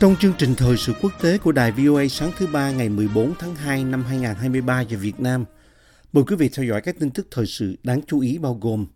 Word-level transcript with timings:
Trong 0.00 0.16
chương 0.20 0.32
trình 0.38 0.54
thời 0.54 0.76
sự 0.76 0.92
quốc 1.02 1.12
tế 1.22 1.38
của 1.38 1.52
Đài 1.52 1.72
VOA 1.72 2.06
sáng 2.08 2.30
thứ 2.38 2.46
ba 2.52 2.70
ngày 2.70 2.88
14 2.88 3.34
tháng 3.38 3.54
2 3.54 3.84
năm 3.84 4.04
2023 4.04 4.80
giờ 4.80 4.98
Việt 5.00 5.20
Nam, 5.20 5.44
mời 6.12 6.24
quý 6.28 6.36
vị 6.36 6.48
theo 6.56 6.66
dõi 6.66 6.80
các 6.80 6.96
tin 7.00 7.10
tức 7.10 7.26
thời 7.30 7.46
sự 7.46 7.76
đáng 7.82 8.00
chú 8.06 8.20
ý 8.20 8.38
bao 8.38 8.58
gồm 8.60 8.86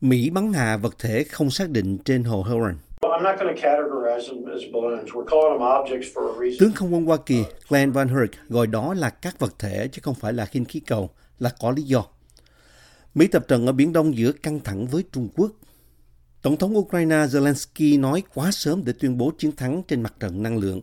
Mỹ 0.00 0.30
bắn 0.30 0.52
hạ 0.52 0.76
vật 0.76 0.94
thể 0.98 1.24
không 1.24 1.50
xác 1.50 1.70
định 1.70 1.98
trên 2.04 2.24
hồ 2.24 2.42
Huron. 2.42 2.74
Tướng 6.58 6.72
không 6.72 6.94
quân 6.94 7.04
Hoa 7.04 7.16
Kỳ 7.26 7.44
Glenn 7.68 7.92
Van 7.92 8.08
Herk 8.08 8.48
gọi 8.48 8.66
đó 8.66 8.94
là 8.94 9.10
các 9.10 9.38
vật 9.38 9.54
thể 9.58 9.88
chứ 9.92 10.00
không 10.02 10.14
phải 10.14 10.32
là 10.32 10.46
khinh 10.46 10.64
khí 10.64 10.80
cầu, 10.80 11.10
là 11.38 11.50
có 11.60 11.70
lý 11.70 11.82
do. 11.82 12.04
Mỹ 13.14 13.26
tập 13.26 13.44
trận 13.48 13.66
ở 13.66 13.72
Biển 13.72 13.92
Đông 13.92 14.16
giữa 14.16 14.32
căng 14.32 14.60
thẳng 14.60 14.86
với 14.86 15.04
Trung 15.12 15.28
Quốc. 15.36 15.50
Tổng 16.44 16.56
thống 16.56 16.76
Ukraine 16.78 17.16
Zelensky 17.16 18.00
nói 18.00 18.22
quá 18.34 18.50
sớm 18.50 18.84
để 18.84 18.92
tuyên 19.00 19.18
bố 19.18 19.32
chiến 19.38 19.56
thắng 19.56 19.82
trên 19.88 20.02
mặt 20.02 20.14
trận 20.20 20.42
năng 20.42 20.58
lượng. 20.58 20.80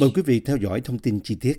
Mời 0.00 0.10
quý 0.14 0.22
vị 0.22 0.40
theo 0.40 0.56
dõi 0.56 0.80
thông 0.80 0.98
tin 0.98 1.20
chi 1.20 1.34
tiết. 1.34 1.58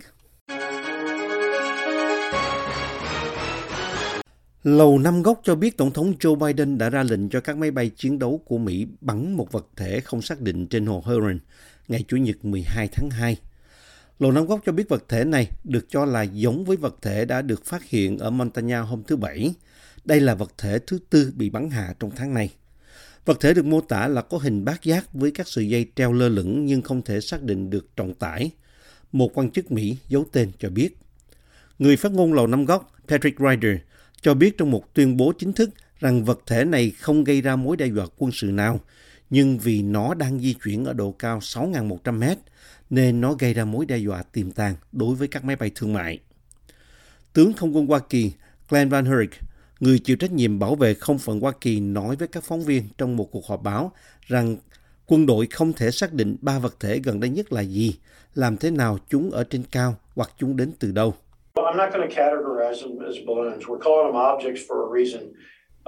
Lầu 4.63 4.99
Năm 4.99 5.23
Góc 5.23 5.41
cho 5.43 5.55
biết 5.55 5.77
Tổng 5.77 5.91
thống 5.91 6.13
Joe 6.19 6.35
Biden 6.35 6.77
đã 6.77 6.89
ra 6.89 7.03
lệnh 7.03 7.29
cho 7.29 7.39
các 7.39 7.57
máy 7.57 7.71
bay 7.71 7.89
chiến 7.89 8.19
đấu 8.19 8.41
của 8.45 8.57
Mỹ 8.57 8.87
bắn 9.01 9.33
một 9.33 9.51
vật 9.51 9.67
thể 9.75 9.99
không 9.99 10.21
xác 10.21 10.41
định 10.41 10.67
trên 10.67 10.85
hồ 10.85 11.01
Huron 11.05 11.39
ngày 11.87 12.03
Chủ 12.07 12.17
nhật 12.17 12.45
12 12.45 12.87
tháng 12.87 13.09
2. 13.09 13.37
Lầu 14.19 14.31
Năm 14.31 14.45
Góc 14.45 14.59
cho 14.65 14.71
biết 14.71 14.89
vật 14.89 15.03
thể 15.09 15.23
này 15.23 15.47
được 15.63 15.85
cho 15.89 16.05
là 16.05 16.21
giống 16.21 16.65
với 16.65 16.77
vật 16.77 16.95
thể 17.01 17.25
đã 17.25 17.41
được 17.41 17.65
phát 17.65 17.89
hiện 17.89 18.17
ở 18.17 18.29
Montana 18.29 18.81
hôm 18.81 19.03
thứ 19.07 19.15
Bảy– 19.15 19.53
đây 20.05 20.19
là 20.19 20.35
vật 20.35 20.53
thể 20.57 20.79
thứ 20.87 20.99
tư 21.09 21.33
bị 21.35 21.49
bắn 21.49 21.69
hạ 21.69 21.93
trong 21.99 22.11
tháng 22.15 22.33
này. 22.33 22.53
Vật 23.25 23.37
thể 23.39 23.53
được 23.53 23.65
mô 23.65 23.81
tả 23.81 24.07
là 24.07 24.21
có 24.21 24.37
hình 24.37 24.65
bát 24.65 24.83
giác 24.83 25.13
với 25.13 25.31
các 25.31 25.47
sợi 25.47 25.69
dây 25.69 25.91
treo 25.95 26.13
lơ 26.13 26.29
lửng 26.29 26.65
nhưng 26.65 26.81
không 26.81 27.01
thể 27.01 27.21
xác 27.21 27.43
định 27.43 27.69
được 27.69 27.95
trọng 27.95 28.13
tải. 28.13 28.51
Một 29.11 29.37
quan 29.37 29.51
chức 29.51 29.71
Mỹ 29.71 29.97
giấu 30.07 30.25
tên 30.31 30.51
cho 30.59 30.69
biết. 30.69 30.97
Người 31.79 31.97
phát 31.97 32.11
ngôn 32.11 32.33
Lầu 32.33 32.47
Năm 32.47 32.65
Góc 32.65 32.91
Patrick 33.07 33.39
Ryder 33.39 33.77
cho 34.21 34.33
biết 34.33 34.57
trong 34.57 34.71
một 34.71 34.93
tuyên 34.93 35.17
bố 35.17 35.33
chính 35.39 35.53
thức 35.53 35.69
rằng 35.99 36.25
vật 36.25 36.39
thể 36.45 36.65
này 36.65 36.91
không 36.99 37.23
gây 37.23 37.41
ra 37.41 37.55
mối 37.55 37.77
đe 37.77 37.87
dọa 37.87 38.05
quân 38.17 38.31
sự 38.31 38.47
nào, 38.47 38.79
nhưng 39.29 39.57
vì 39.57 39.81
nó 39.81 40.13
đang 40.13 40.39
di 40.39 40.53
chuyển 40.63 40.85
ở 40.85 40.93
độ 40.93 41.11
cao 41.11 41.39
6.100 41.39 42.19
mét, 42.19 42.37
nên 42.89 43.21
nó 43.21 43.33
gây 43.33 43.53
ra 43.53 43.65
mối 43.65 43.85
đe 43.85 43.97
dọa 43.97 44.23
tiềm 44.23 44.51
tàng 44.51 44.75
đối 44.91 45.15
với 45.15 45.27
các 45.27 45.43
máy 45.43 45.55
bay 45.55 45.71
thương 45.75 45.93
mại. 45.93 46.19
Tướng 47.33 47.53
không 47.53 47.75
quân 47.75 47.87
Hoa 47.87 47.99
Kỳ 47.99 48.31
Glenn 48.69 48.89
Van 48.89 49.05
Herk, 49.05 49.33
người 49.83 49.99
chịu 49.99 50.15
trách 50.15 50.31
nhiệm 50.31 50.59
bảo 50.59 50.75
vệ 50.75 50.93
không 50.93 51.17
phận 51.17 51.39
Hoa 51.39 51.51
Kỳ 51.61 51.79
nói 51.79 52.15
với 52.15 52.27
các 52.27 52.43
phóng 52.43 52.61
viên 52.61 52.83
trong 52.97 53.17
một 53.17 53.31
cuộc 53.31 53.47
họp 53.47 53.63
báo 53.63 53.91
rằng 54.27 54.57
quân 55.07 55.25
đội 55.25 55.47
không 55.51 55.73
thể 55.73 55.91
xác 55.91 56.13
định 56.13 56.35
ba 56.41 56.59
vật 56.59 56.75
thể 56.79 56.99
gần 57.03 57.19
đây 57.19 57.29
nhất 57.29 57.53
là 57.53 57.61
gì, 57.61 57.95
làm 58.35 58.57
thế 58.57 58.71
nào 58.71 58.97
chúng 59.09 59.31
ở 59.31 59.43
trên 59.43 59.63
cao 59.71 59.95
hoặc 60.15 60.29
chúng 60.37 60.57
đến 60.57 60.71
từ 60.79 60.91
đâu. 60.91 61.13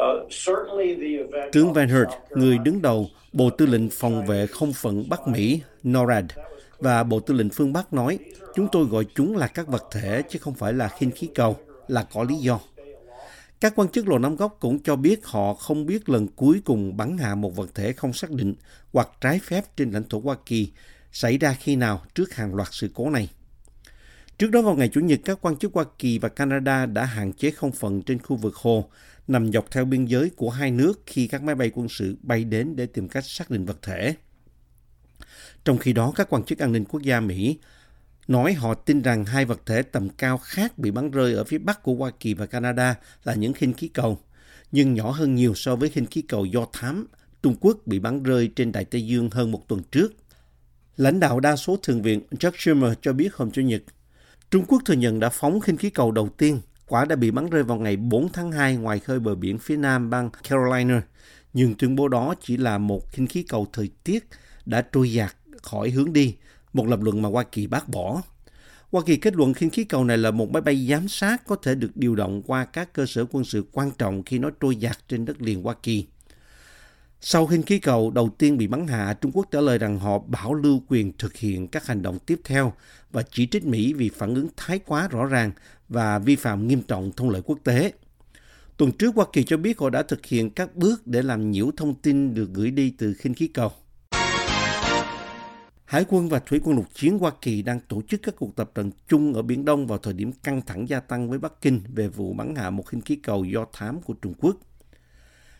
Uh. 0.02 0.32
Tướng 1.52 1.74
Van 1.74 1.90
Hert, 1.90 2.10
South 2.10 2.38
người 2.38 2.58
đứng 2.58 2.82
đầu 2.82 3.08
Bộ 3.34 3.50
Tư 3.50 3.66
lệnh 3.66 3.90
Phòng 3.90 4.26
vệ 4.26 4.48
Không 4.48 4.74
phận 4.74 5.10
Bắc 5.10 5.28
Mỹ 5.28 5.62
NORAD 5.84 6.26
và 6.80 7.04
Bộ 7.04 7.20
Tư 7.20 7.34
lệnh 7.34 7.50
phương 7.50 7.74
Bắc 7.74 7.94
nói, 7.94 8.20
chúng 8.56 8.68
tôi 8.72 8.86
gọi 8.86 9.04
chúng 9.16 9.38
là 9.38 9.48
các 9.48 9.68
vật 9.68 9.84
thể 9.92 10.22
chứ 10.30 10.40
không 10.40 10.54
phải 10.54 10.74
là 10.74 10.88
khinh 10.88 11.12
khí 11.12 11.30
cầu, 11.36 11.56
là 11.88 12.06
có 12.14 12.24
lý 12.24 12.36
do. 12.36 12.60
Các 13.66 13.74
quan 13.76 13.90
chức 13.90 14.08
Lầu 14.08 14.20
Năm 14.20 14.36
Góc 14.36 14.58
cũng 14.60 14.84
cho 14.84 14.96
biết 14.96 15.26
họ 15.26 15.54
không 15.54 15.86
biết 15.86 16.10
lần 16.10 16.28
cuối 16.28 16.62
cùng 16.66 16.98
bắn 16.98 17.18
hạ 17.18 17.36
một 17.36 17.56
vật 17.56 17.76
thể 17.76 17.94
không 17.94 18.14
xác 18.14 18.32
định 18.32 18.56
hoặc 18.94 19.10
trái 19.22 19.40
phép 19.40 19.78
trên 19.78 19.92
lãnh 19.92 20.04
thổ 20.10 20.20
Hoa 20.20 20.36
Kỳ 20.46 20.72
xảy 21.12 21.38
ra 21.38 21.54
khi 21.54 21.76
nào 21.76 22.06
trước 22.16 22.34
hàng 22.34 22.56
loạt 22.56 22.68
sự 22.72 22.90
cố 22.94 23.10
này. 23.10 23.30
Trước 24.38 24.52
đó 24.52 24.62
vào 24.62 24.76
ngày 24.76 24.90
Chủ 24.94 25.02
nhật, 25.02 25.20
các 25.26 25.38
quan 25.42 25.58
chức 25.58 25.74
Hoa 25.74 25.86
Kỳ 26.00 26.20
và 26.20 26.30
Canada 26.30 26.86
đã 26.86 27.06
hạn 27.06 27.34
chế 27.34 27.52
không 27.52 27.72
phận 27.72 28.02
trên 28.02 28.20
khu 28.20 28.36
vực 28.36 28.56
hồ 28.56 28.90
nằm 29.28 29.52
dọc 29.52 29.72
theo 29.72 29.86
biên 29.86 30.06
giới 30.06 30.30
của 30.30 30.50
hai 30.50 30.72
nước 30.72 31.02
khi 31.06 31.28
các 31.28 31.44
máy 31.44 31.56
bay 31.56 31.72
quân 31.76 31.90
sự 31.90 32.18
bay 32.22 32.44
đến 32.44 32.76
để 32.76 32.86
tìm 32.86 33.08
cách 33.08 33.26
xác 33.26 33.50
định 33.50 33.66
vật 33.66 33.78
thể. 33.82 34.16
Trong 35.66 35.78
khi 35.78 35.94
đó, 35.94 36.14
các 36.16 36.28
quan 36.30 36.44
chức 36.44 36.60
an 36.60 36.72
ninh 36.72 36.86
quốc 36.86 37.02
gia 37.02 37.20
Mỹ 37.20 37.58
nói 38.28 38.54
họ 38.54 38.74
tin 38.74 39.02
rằng 39.02 39.26
hai 39.26 39.46
vật 39.46 39.62
thể 39.66 39.82
tầm 39.82 40.10
cao 40.10 40.38
khác 40.38 40.78
bị 40.78 40.92
bắn 40.92 41.12
rơi 41.12 41.34
ở 41.34 41.44
phía 41.44 41.58
bắc 41.58 41.84
của 41.84 41.96
Hoa 41.96 42.12
Kỳ 42.20 42.34
và 42.34 42.46
Canada 42.46 42.96
là 43.24 43.34
những 43.34 43.54
khinh 43.54 43.74
khí 43.74 43.88
cầu, 43.88 44.20
nhưng 44.72 44.94
nhỏ 44.94 45.12
hơn 45.12 45.36
nhiều 45.36 45.54
so 45.56 45.76
với 45.76 45.90
khinh 45.90 46.06
khí 46.06 46.22
cầu 46.22 46.46
do 46.46 46.68
thám 46.74 47.08
Trung 47.44 47.56
Quốc 47.60 47.78
bị 47.86 48.00
bắn 48.00 48.24
rơi 48.24 48.52
trên 48.56 48.72
Đại 48.72 48.86
Tây 48.86 49.06
Dương 49.06 49.30
hơn 49.30 49.52
một 49.52 49.68
tuần 49.68 49.82
trước. 49.92 50.14
Lãnh 50.98 51.20
đạo 51.20 51.40
đa 51.40 51.56
số 51.56 51.78
thượng 51.84 52.02
viện 52.02 52.22
Chuck 52.40 52.60
Schumer 52.60 52.94
cho 53.02 53.14
biết 53.14 53.36
hôm 53.36 53.52
Chủ 53.52 53.62
nhật, 53.62 53.84
Trung 54.52 54.66
Quốc 54.68 54.82
thừa 54.86 54.94
nhận 54.94 55.20
đã 55.20 55.30
phóng 55.30 55.60
khinh 55.60 55.78
khí 55.78 55.90
cầu 55.90 56.12
đầu 56.12 56.30
tiên. 56.30 56.62
Quả 56.88 57.06
đã 57.06 57.16
bị 57.16 57.32
bắn 57.32 57.50
rơi 57.50 57.64
vào 57.64 57.78
ngày 57.78 57.98
4 57.98 58.32
tháng 58.34 58.52
2 58.52 58.76
ngoài 58.76 59.00
khơi 59.00 59.20
bờ 59.20 59.36
biển 59.36 59.58
phía 59.60 59.78
nam 59.78 60.10
bang 60.10 60.30
Carolina. 60.50 61.02
Nhưng 61.54 61.76
tuyên 61.76 61.96
bố 61.96 62.08
đó 62.08 62.36
chỉ 62.42 62.58
là 62.58 62.78
một 62.78 63.12
khinh 63.12 63.28
khí 63.28 63.44
cầu 63.44 63.68
thời 63.74 63.90
tiết 64.04 64.28
đã 64.66 64.82
trôi 64.82 65.12
dạt 65.12 65.36
khỏi 65.62 65.90
hướng 65.90 66.14
đi, 66.14 66.36
một 66.76 66.88
lập 66.88 67.02
luận 67.02 67.22
mà 67.22 67.30
Hoa 67.30 67.44
Kỳ 67.44 67.68
bác 67.68 67.90
bỏ. 67.90 68.22
Hoa 68.92 69.04
Kỳ 69.06 69.18
kết 69.18 69.36
luận 69.36 69.54
khinh 69.54 69.70
khí 69.70 69.84
cầu 69.84 70.04
này 70.04 70.18
là 70.18 70.32
một 70.32 70.52
máy 70.52 70.62
bay 70.62 70.88
giám 70.90 71.08
sát 71.08 71.48
có 71.48 71.56
thể 71.56 71.76
được 71.76 71.92
điều 71.96 72.16
động 72.16 72.42
qua 72.42 72.66
các 72.66 72.94
cơ 72.94 73.06
sở 73.06 73.26
quân 73.32 73.44
sự 73.44 73.66
quan 73.72 73.92
trọng 73.98 74.24
khi 74.24 74.40
nó 74.40 74.50
trôi 74.60 74.76
dạt 74.76 75.00
trên 75.08 75.26
đất 75.26 75.42
liền 75.42 75.64
Hoa 75.64 75.76
Kỳ. 75.84 76.06
Sau 77.22 77.48
khinh 77.48 77.64
khí 77.64 77.80
cầu 77.80 78.12
đầu 78.12 78.30
tiên 78.38 78.58
bị 78.58 78.68
bắn 78.68 78.88
hạ, 78.88 79.14
Trung 79.22 79.32
Quốc 79.32 79.48
trả 79.52 79.62
lời 79.62 79.78
rằng 79.78 80.00
họ 80.00 80.20
bảo 80.20 80.54
lưu 80.54 80.82
quyền 80.88 81.12
thực 81.18 81.36
hiện 81.36 81.68
các 81.68 81.88
hành 81.88 82.02
động 82.02 82.20
tiếp 82.20 82.40
theo 82.44 82.74
và 83.12 83.24
chỉ 83.32 83.48
trích 83.48 83.66
Mỹ 83.66 83.94
vì 83.94 84.10
phản 84.10 84.36
ứng 84.36 84.48
thái 84.58 84.80
quá 84.80 85.08
rõ 85.08 85.26
ràng 85.26 85.52
và 85.90 86.20
vi 86.20 86.36
phạm 86.36 86.68
nghiêm 86.68 86.82
trọng 86.82 87.12
thông 87.12 87.30
lệ 87.30 87.42
quốc 87.46 87.60
tế. 87.64 87.92
Tuần 88.78 88.92
trước, 88.92 89.16
Hoa 89.16 89.26
Kỳ 89.34 89.44
cho 89.44 89.58
biết 89.58 89.80
họ 89.80 89.90
đã 89.90 90.04
thực 90.04 90.26
hiện 90.26 90.50
các 90.50 90.76
bước 90.76 91.08
để 91.08 91.22
làm 91.22 91.52
nhiễu 91.52 91.72
thông 91.78 91.96
tin 91.96 92.34
được 92.34 92.50
gửi 92.54 92.72
đi 92.72 92.94
từ 92.98 93.14
khinh 93.14 93.34
khí 93.34 93.48
cầu. 93.48 93.72
Hải 95.96 96.06
quân 96.10 96.30
và 96.30 96.40
Thủy 96.40 96.60
quân 96.64 96.76
lục 96.76 96.86
chiến 96.94 97.20
Hoa 97.20 97.32
Kỳ 97.42 97.62
đang 97.62 97.80
tổ 97.80 98.02
chức 98.02 98.22
các 98.24 98.36
cuộc 98.38 98.56
tập 98.56 98.72
trận 98.76 98.92
chung 99.08 99.34
ở 99.34 99.42
Biển 99.42 99.66
Đông 99.66 99.88
vào 99.88 99.98
thời 99.98 100.14
điểm 100.14 100.32
căng 100.32 100.62
thẳng 100.62 100.90
gia 100.90 101.00
tăng 101.00 101.30
với 101.30 101.40
Bắc 101.40 101.62
Kinh 101.62 101.82
về 101.94 102.08
vụ 102.08 102.34
bắn 102.34 102.56
hạ 102.56 102.70
một 102.70 102.84
khinh 102.88 103.02
khí 103.02 103.16
cầu 103.16 103.44
do 103.44 103.66
thám 103.74 104.02
của 104.02 104.14
Trung 104.14 104.34
Quốc. 104.38 104.56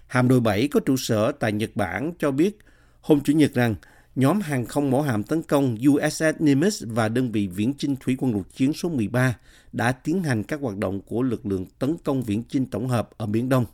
Hạm 0.08 0.28
đội 0.28 0.40
7 0.40 0.68
có 0.68 0.80
trụ 0.80 0.98
sở 0.98 1.32
tại 1.32 1.52
Nhật 1.52 1.70
Bản 1.76 2.14
cho 2.20 2.32
biết, 2.32 2.58
hôm 3.02 3.22
Chủ 3.22 3.34
nhật 3.34 3.54
rằng, 3.54 3.76
nhóm 4.16 4.42
hàng 4.42 4.66
không 4.66 4.92
mẫu 4.92 5.02
hạm 5.02 5.24
tấn 5.24 5.42
công 5.42 5.78
USS 5.90 6.24
Nimitz 6.40 6.86
và 6.94 7.10
đơn 7.10 7.32
vị 7.32 7.48
viễn 7.48 7.74
chinh 7.78 7.96
thủy 8.00 8.16
quân 8.20 8.34
lục 8.34 8.48
chiến 8.54 8.74
số 8.74 8.90
13 8.90 9.38
đã 9.74 9.92
tiến 9.92 10.24
hành 10.24 10.44
các 10.44 10.62
hoạt 10.62 10.78
động 10.78 11.02
của 11.02 11.22
lực 11.22 11.46
lượng 11.46 11.66
tấn 11.80 11.96
công 12.04 12.24
viễn 12.24 12.44
chinh 12.50 12.66
tổng 12.66 12.88
hợp 12.88 13.10
ở 13.18 13.26
Biển 13.26 13.50
Đông. 13.50 13.66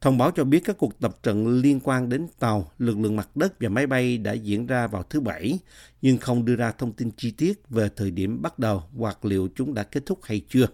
Thông 0.00 0.18
báo 0.18 0.30
cho 0.30 0.44
biết 0.44 0.60
các 0.64 0.78
cuộc 0.78 1.00
tập 1.00 1.16
trận 1.22 1.60
liên 1.60 1.80
quan 1.84 2.08
đến 2.08 2.26
tàu, 2.38 2.70
lực 2.78 2.98
lượng 2.98 3.16
mặt 3.16 3.36
đất 3.36 3.60
và 3.60 3.68
máy 3.68 3.86
bay 3.86 4.18
đã 4.18 4.32
diễn 4.32 4.66
ra 4.66 4.86
vào 4.86 5.02
thứ 5.02 5.20
Bảy, 5.20 5.58
nhưng 6.02 6.18
không 6.18 6.44
đưa 6.44 6.56
ra 6.56 6.72
thông 6.72 6.92
tin 6.92 7.10
chi 7.16 7.30
tiết 7.30 7.68
về 7.68 7.88
thời 7.96 8.10
điểm 8.10 8.42
bắt 8.42 8.58
đầu 8.58 8.82
hoặc 8.96 9.24
liệu 9.24 9.48
chúng 9.54 9.74
đã 9.74 9.82
kết 9.82 10.06
thúc 10.06 10.18
hay 10.22 10.42
chưa. 10.48 10.66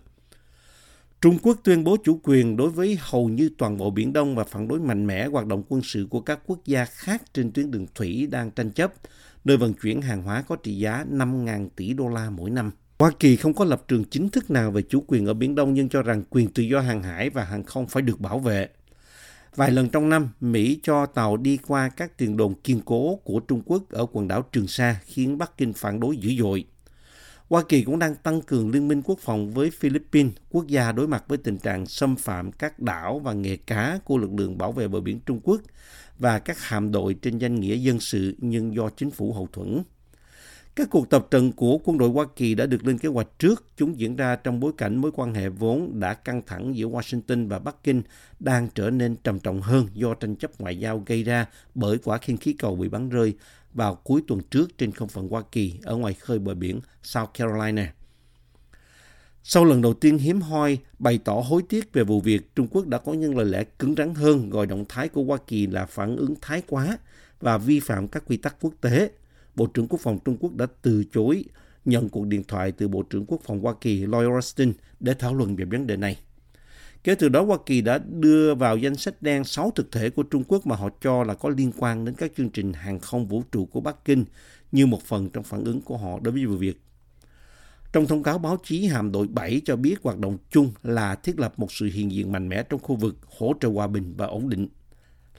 Trung 1.20 1.38
Quốc 1.42 1.58
tuyên 1.64 1.84
bố 1.84 1.96
chủ 2.04 2.20
quyền 2.22 2.56
đối 2.56 2.70
với 2.70 2.98
hầu 3.00 3.28
như 3.28 3.50
toàn 3.58 3.76
bộ 3.76 3.90
Biển 3.90 4.12
Đông 4.12 4.34
và 4.34 4.44
phản 4.44 4.68
đối 4.68 4.80
mạnh 4.80 5.06
mẽ 5.06 5.26
hoạt 5.26 5.46
động 5.46 5.62
quân 5.68 5.82
sự 5.84 6.06
của 6.10 6.20
các 6.20 6.40
quốc 6.46 6.58
gia 6.64 6.84
khác 6.84 7.22
trên 7.34 7.52
tuyến 7.52 7.70
đường 7.70 7.86
thủy 7.94 8.28
đang 8.30 8.50
tranh 8.50 8.70
chấp, 8.70 8.92
nơi 9.44 9.56
vận 9.56 9.74
chuyển 9.74 10.02
hàng 10.02 10.22
hóa 10.22 10.42
có 10.42 10.56
trị 10.56 10.78
giá 10.78 11.04
5.000 11.10 11.68
tỷ 11.76 11.92
đô 11.92 12.08
la 12.08 12.30
mỗi 12.30 12.50
năm. 12.50 12.70
Hoa 12.98 13.10
Kỳ 13.18 13.36
không 13.36 13.54
có 13.54 13.64
lập 13.64 13.84
trường 13.88 14.04
chính 14.04 14.28
thức 14.28 14.50
nào 14.50 14.70
về 14.70 14.82
chủ 14.82 15.04
quyền 15.06 15.26
ở 15.26 15.34
Biển 15.34 15.54
Đông 15.54 15.74
nhưng 15.74 15.88
cho 15.88 16.02
rằng 16.02 16.22
quyền 16.30 16.48
tự 16.48 16.62
do 16.62 16.80
hàng 16.80 17.02
hải 17.02 17.30
và 17.30 17.44
hàng 17.44 17.64
không 17.64 17.86
phải 17.86 18.02
được 18.02 18.20
bảo 18.20 18.38
vệ. 18.38 18.68
Vài 19.56 19.70
lần 19.70 19.88
trong 19.88 20.08
năm, 20.08 20.28
Mỹ 20.40 20.80
cho 20.82 21.06
tàu 21.06 21.36
đi 21.36 21.58
qua 21.66 21.88
các 21.88 22.18
tiền 22.18 22.36
đồn 22.36 22.54
kiên 22.54 22.80
cố 22.84 23.16
của 23.24 23.40
Trung 23.40 23.62
Quốc 23.66 23.90
ở 23.90 24.06
quần 24.12 24.28
đảo 24.28 24.44
Trường 24.52 24.68
Sa 24.68 25.00
khiến 25.04 25.38
Bắc 25.38 25.56
Kinh 25.56 25.72
phản 25.72 26.00
đối 26.00 26.16
dữ 26.16 26.42
dội. 26.42 26.64
Hoa 27.48 27.62
Kỳ 27.68 27.84
cũng 27.84 27.98
đang 27.98 28.14
tăng 28.14 28.42
cường 28.42 28.70
liên 28.70 28.88
minh 28.88 29.02
quốc 29.04 29.18
phòng 29.18 29.52
với 29.52 29.70
Philippines, 29.70 30.32
quốc 30.50 30.66
gia 30.66 30.92
đối 30.92 31.08
mặt 31.08 31.24
với 31.28 31.38
tình 31.38 31.58
trạng 31.58 31.86
xâm 31.86 32.16
phạm 32.16 32.52
các 32.52 32.78
đảo 32.78 33.18
và 33.18 33.32
nghề 33.32 33.56
cá 33.56 33.98
của 34.04 34.18
lực 34.18 34.30
lượng 34.36 34.58
bảo 34.58 34.72
vệ 34.72 34.88
bờ 34.88 35.00
biển 35.00 35.20
Trung 35.26 35.40
Quốc 35.42 35.60
và 36.18 36.38
các 36.38 36.60
hạm 36.60 36.92
đội 36.92 37.14
trên 37.14 37.38
danh 37.38 37.60
nghĩa 37.60 37.76
dân 37.76 38.00
sự 38.00 38.36
nhưng 38.38 38.74
do 38.74 38.90
chính 38.96 39.10
phủ 39.10 39.32
hậu 39.32 39.48
thuẫn. 39.52 39.82
Các 40.76 40.90
cuộc 40.90 41.10
tập 41.10 41.26
trận 41.30 41.52
của 41.52 41.78
quân 41.84 41.98
đội 41.98 42.08
Hoa 42.08 42.26
Kỳ 42.36 42.54
đã 42.54 42.66
được 42.66 42.86
lên 42.86 42.98
kế 42.98 43.08
hoạch 43.08 43.28
trước. 43.38 43.64
Chúng 43.76 43.98
diễn 43.98 44.16
ra 44.16 44.36
trong 44.36 44.60
bối 44.60 44.72
cảnh 44.76 44.96
mối 44.96 45.10
quan 45.14 45.34
hệ 45.34 45.48
vốn 45.48 46.00
đã 46.00 46.14
căng 46.14 46.42
thẳng 46.46 46.76
giữa 46.76 46.86
Washington 46.86 47.48
và 47.48 47.58
Bắc 47.58 47.84
Kinh 47.84 48.02
đang 48.40 48.68
trở 48.74 48.90
nên 48.90 49.16
trầm 49.24 49.40
trọng 49.40 49.60
hơn 49.60 49.88
do 49.94 50.14
tranh 50.14 50.36
chấp 50.36 50.60
ngoại 50.60 50.78
giao 50.78 51.02
gây 51.06 51.22
ra 51.22 51.46
bởi 51.74 51.98
quả 51.98 52.18
khinh 52.18 52.36
khí 52.36 52.52
cầu 52.52 52.76
bị 52.76 52.88
bắn 52.88 53.08
rơi 53.08 53.34
vào 53.74 53.94
cuối 53.94 54.22
tuần 54.28 54.40
trước 54.50 54.78
trên 54.78 54.92
không 54.92 55.08
phận 55.08 55.28
Hoa 55.28 55.42
Kỳ 55.52 55.74
ở 55.82 55.96
ngoài 55.96 56.14
khơi 56.14 56.38
bờ 56.38 56.54
biển 56.54 56.80
South 57.02 57.30
Carolina. 57.38 57.92
Sau 59.44 59.64
lần 59.64 59.82
đầu 59.82 59.94
tiên 59.94 60.18
hiếm 60.18 60.40
hoi 60.40 60.78
bày 60.98 61.18
tỏ 61.24 61.34
hối 61.34 61.62
tiếc 61.68 61.92
về 61.92 62.04
vụ 62.04 62.20
việc, 62.20 62.56
Trung 62.56 62.68
Quốc 62.70 62.86
đã 62.86 62.98
có 62.98 63.12
những 63.12 63.36
lời 63.36 63.46
lẽ 63.46 63.64
cứng 63.78 63.94
rắn 63.94 64.14
hơn 64.14 64.50
gọi 64.50 64.66
động 64.66 64.84
thái 64.88 65.08
của 65.08 65.24
Hoa 65.24 65.38
Kỳ 65.46 65.66
là 65.66 65.86
phản 65.86 66.16
ứng 66.16 66.34
thái 66.40 66.62
quá 66.66 66.98
và 67.40 67.58
vi 67.58 67.80
phạm 67.80 68.08
các 68.08 68.22
quy 68.26 68.36
tắc 68.36 68.56
quốc 68.60 68.74
tế. 68.80 69.10
Bộ 69.54 69.66
trưởng 69.66 69.88
Quốc 69.88 70.00
phòng 70.00 70.18
Trung 70.24 70.36
Quốc 70.40 70.54
đã 70.54 70.66
từ 70.82 71.04
chối 71.12 71.44
nhận 71.84 72.08
cuộc 72.08 72.26
điện 72.26 72.42
thoại 72.48 72.72
từ 72.72 72.88
Bộ 72.88 73.02
trưởng 73.02 73.26
Quốc 73.26 73.40
phòng 73.44 73.60
Hoa 73.60 73.74
Kỳ 73.80 74.06
Lloyd 74.06 74.28
Austin 74.28 74.72
để 75.00 75.14
thảo 75.14 75.34
luận 75.34 75.56
về 75.56 75.64
vấn 75.64 75.86
đề 75.86 75.96
này. 75.96 76.16
Kể 77.04 77.14
từ 77.14 77.28
đó, 77.28 77.42
Hoa 77.42 77.58
Kỳ 77.66 77.80
đã 77.80 77.98
đưa 77.98 78.54
vào 78.54 78.76
danh 78.76 78.96
sách 78.96 79.22
đen 79.22 79.44
6 79.44 79.72
thực 79.74 79.92
thể 79.92 80.10
của 80.10 80.22
Trung 80.22 80.44
Quốc 80.48 80.66
mà 80.66 80.76
họ 80.76 80.88
cho 81.00 81.24
là 81.24 81.34
có 81.34 81.48
liên 81.48 81.72
quan 81.76 82.04
đến 82.04 82.14
các 82.14 82.32
chương 82.36 82.50
trình 82.50 82.72
hàng 82.72 83.00
không 83.00 83.26
vũ 83.26 83.42
trụ 83.52 83.66
của 83.66 83.80
Bắc 83.80 84.04
Kinh 84.04 84.24
như 84.72 84.86
một 84.86 85.02
phần 85.02 85.30
trong 85.30 85.44
phản 85.44 85.64
ứng 85.64 85.80
của 85.80 85.96
họ 85.96 86.18
đối 86.22 86.32
với 86.32 86.46
vụ 86.46 86.56
việc. 86.56 86.80
Trong 87.92 88.06
thông 88.06 88.22
cáo 88.22 88.38
báo 88.38 88.58
chí, 88.64 88.86
Hạm 88.86 89.12
đội 89.12 89.26
7 89.28 89.60
cho 89.64 89.76
biết 89.76 90.02
hoạt 90.02 90.18
động 90.18 90.38
chung 90.50 90.72
là 90.82 91.14
thiết 91.14 91.40
lập 91.40 91.54
một 91.56 91.72
sự 91.72 91.90
hiện 91.92 92.12
diện 92.12 92.32
mạnh 92.32 92.48
mẽ 92.48 92.62
trong 92.62 92.80
khu 92.80 92.96
vực, 92.96 93.16
hỗ 93.38 93.54
trợ 93.60 93.68
hòa 93.68 93.86
bình 93.86 94.14
và 94.16 94.26
ổn 94.26 94.48
định. 94.48 94.68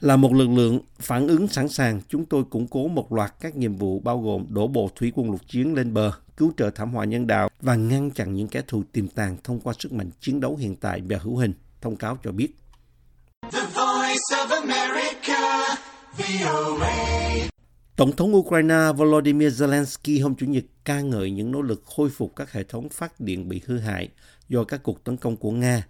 Là 0.03 0.15
một 0.15 0.33
lực 0.33 0.49
lượng 0.49 0.79
phản 0.99 1.27
ứng 1.27 1.47
sẵn 1.47 1.69
sàng, 1.69 2.01
chúng 2.09 2.25
tôi 2.25 2.43
củng 2.43 2.67
cố 2.67 2.87
một 2.87 3.11
loạt 3.13 3.33
các 3.41 3.55
nhiệm 3.55 3.75
vụ 3.75 3.99
bao 3.99 4.21
gồm 4.21 4.45
đổ 4.49 4.67
bộ 4.67 4.89
thủy 4.95 5.11
quân 5.15 5.31
lục 5.31 5.41
chiến 5.47 5.73
lên 5.73 5.93
bờ, 5.93 6.11
cứu 6.37 6.51
trợ 6.57 6.69
thảm 6.69 6.93
họa 6.93 7.05
nhân 7.05 7.27
đạo 7.27 7.49
và 7.61 7.75
ngăn 7.75 8.11
chặn 8.11 8.35
những 8.35 8.47
kẻ 8.47 8.61
thù 8.67 8.83
tiềm 8.91 9.07
tàng 9.07 9.37
thông 9.43 9.59
qua 9.59 9.73
sức 9.79 9.93
mạnh 9.93 10.09
chiến 10.19 10.39
đấu 10.39 10.55
hiện 10.55 10.75
tại 10.75 11.01
và 11.09 11.17
hữu 11.21 11.37
hình, 11.37 11.53
thông 11.81 11.95
cáo 11.95 12.17
cho 12.23 12.31
biết. 12.31 12.47
The 13.51 13.59
voice 13.59 14.29
of 14.31 14.47
America, 14.61 15.75
VOA. 16.17 17.23
Tổng 17.95 18.11
thống 18.11 18.35
Ukraine 18.35 18.91
Volodymyr 18.97 19.63
Zelensky 19.63 20.23
hôm 20.23 20.35
Chủ 20.35 20.45
nhật 20.45 20.63
ca 20.85 21.01
ngợi 21.01 21.31
những 21.31 21.51
nỗ 21.51 21.61
lực 21.61 21.83
khôi 21.95 22.09
phục 22.09 22.35
các 22.35 22.51
hệ 22.51 22.63
thống 22.63 22.89
phát 22.89 23.19
điện 23.19 23.49
bị 23.49 23.61
hư 23.65 23.77
hại 23.77 24.09
do 24.49 24.63
các 24.63 24.83
cuộc 24.83 25.03
tấn 25.03 25.17
công 25.17 25.37
của 25.37 25.51
Nga, 25.51 25.83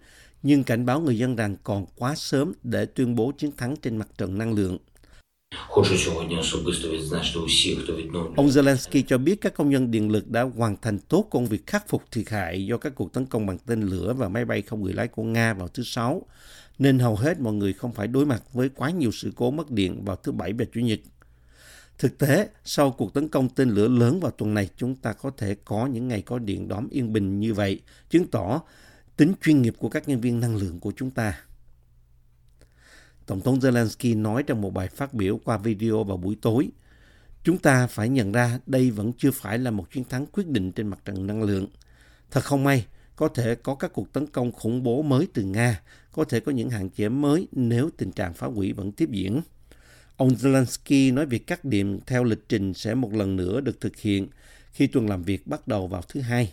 nhưng 0.44 0.64
cảnh 0.64 0.86
báo 0.86 1.00
người 1.00 1.18
dân 1.18 1.36
rằng 1.36 1.56
còn 1.62 1.86
quá 1.96 2.14
sớm 2.14 2.52
để 2.62 2.86
tuyên 2.86 3.14
bố 3.14 3.32
chiến 3.38 3.50
thắng 3.56 3.76
trên 3.76 3.96
mặt 3.96 4.08
trận 4.18 4.38
năng 4.38 4.52
lượng. 4.52 4.78
Ông 8.36 8.48
Zelensky 8.48 9.02
cho 9.06 9.18
biết 9.18 9.40
các 9.40 9.54
công 9.54 9.70
nhân 9.70 9.90
điện 9.90 10.10
lực 10.10 10.30
đã 10.30 10.42
hoàn 10.42 10.76
thành 10.82 10.98
tốt 10.98 11.26
công 11.30 11.46
việc 11.46 11.66
khắc 11.66 11.88
phục 11.88 12.02
thiệt 12.10 12.28
hại 12.28 12.66
do 12.66 12.76
các 12.76 12.94
cuộc 12.94 13.12
tấn 13.12 13.26
công 13.26 13.46
bằng 13.46 13.58
tên 13.58 13.82
lửa 13.82 14.14
và 14.18 14.28
máy 14.28 14.44
bay 14.44 14.62
không 14.62 14.82
người 14.82 14.92
lái 14.92 15.08
của 15.08 15.22
Nga 15.22 15.54
vào 15.54 15.68
thứ 15.68 15.82
Sáu, 15.82 16.22
nên 16.78 16.98
hầu 16.98 17.16
hết 17.16 17.40
mọi 17.40 17.52
người 17.52 17.72
không 17.72 17.92
phải 17.92 18.06
đối 18.06 18.26
mặt 18.26 18.42
với 18.52 18.68
quá 18.68 18.90
nhiều 18.90 19.10
sự 19.12 19.32
cố 19.36 19.50
mất 19.50 19.70
điện 19.70 20.04
vào 20.04 20.16
thứ 20.16 20.32
Bảy 20.32 20.52
và 20.52 20.64
Chủ 20.74 20.80
nhật. 20.80 20.98
Thực 21.98 22.18
tế, 22.18 22.48
sau 22.64 22.90
cuộc 22.90 23.14
tấn 23.14 23.28
công 23.28 23.48
tên 23.48 23.70
lửa 23.70 23.88
lớn 23.88 24.20
vào 24.20 24.30
tuần 24.30 24.54
này, 24.54 24.68
chúng 24.76 24.94
ta 24.94 25.12
có 25.12 25.30
thể 25.36 25.56
có 25.64 25.86
những 25.86 26.08
ngày 26.08 26.22
có 26.22 26.38
điện 26.38 26.68
đóm 26.68 26.88
yên 26.90 27.12
bình 27.12 27.40
như 27.40 27.54
vậy, 27.54 27.80
chứng 28.10 28.26
tỏ 28.26 28.62
tính 29.16 29.32
chuyên 29.42 29.62
nghiệp 29.62 29.74
của 29.78 29.88
các 29.88 30.08
nhân 30.08 30.20
viên 30.20 30.40
năng 30.40 30.56
lượng 30.56 30.80
của 30.80 30.92
chúng 30.96 31.10
ta. 31.10 31.40
Tổng 33.26 33.40
thống 33.40 33.58
Zelensky 33.58 34.22
nói 34.22 34.42
trong 34.42 34.60
một 34.60 34.70
bài 34.70 34.88
phát 34.88 35.14
biểu 35.14 35.40
qua 35.44 35.58
video 35.58 36.04
vào 36.04 36.16
buổi 36.16 36.36
tối, 36.42 36.68
chúng 37.44 37.58
ta 37.58 37.86
phải 37.86 38.08
nhận 38.08 38.32
ra 38.32 38.58
đây 38.66 38.90
vẫn 38.90 39.12
chưa 39.18 39.30
phải 39.30 39.58
là 39.58 39.70
một 39.70 39.90
chiến 39.92 40.04
thắng 40.04 40.26
quyết 40.26 40.48
định 40.48 40.72
trên 40.72 40.88
mặt 40.88 40.98
trận 41.04 41.26
năng 41.26 41.42
lượng. 41.42 41.66
Thật 42.30 42.44
không 42.44 42.64
may, 42.64 42.86
có 43.16 43.28
thể 43.28 43.54
có 43.54 43.74
các 43.74 43.92
cuộc 43.92 44.12
tấn 44.12 44.26
công 44.26 44.52
khủng 44.52 44.82
bố 44.82 45.02
mới 45.02 45.28
từ 45.34 45.42
Nga, 45.42 45.80
có 46.12 46.24
thể 46.24 46.40
có 46.40 46.52
những 46.52 46.70
hạn 46.70 46.90
chế 46.90 47.08
mới 47.08 47.48
nếu 47.52 47.90
tình 47.96 48.12
trạng 48.12 48.34
phá 48.34 48.46
hủy 48.46 48.72
vẫn 48.72 48.92
tiếp 48.92 49.08
diễn. 49.10 49.40
Ông 50.16 50.28
Zelensky 50.28 51.14
nói 51.14 51.26
việc 51.26 51.46
cắt 51.46 51.64
điện 51.64 52.00
theo 52.06 52.24
lịch 52.24 52.48
trình 52.48 52.74
sẽ 52.74 52.94
một 52.94 53.12
lần 53.12 53.36
nữa 53.36 53.60
được 53.60 53.80
thực 53.80 53.96
hiện 53.96 54.28
khi 54.72 54.86
tuần 54.86 55.08
làm 55.08 55.22
việc 55.22 55.46
bắt 55.46 55.68
đầu 55.68 55.86
vào 55.86 56.02
thứ 56.08 56.20
Hai. 56.20 56.52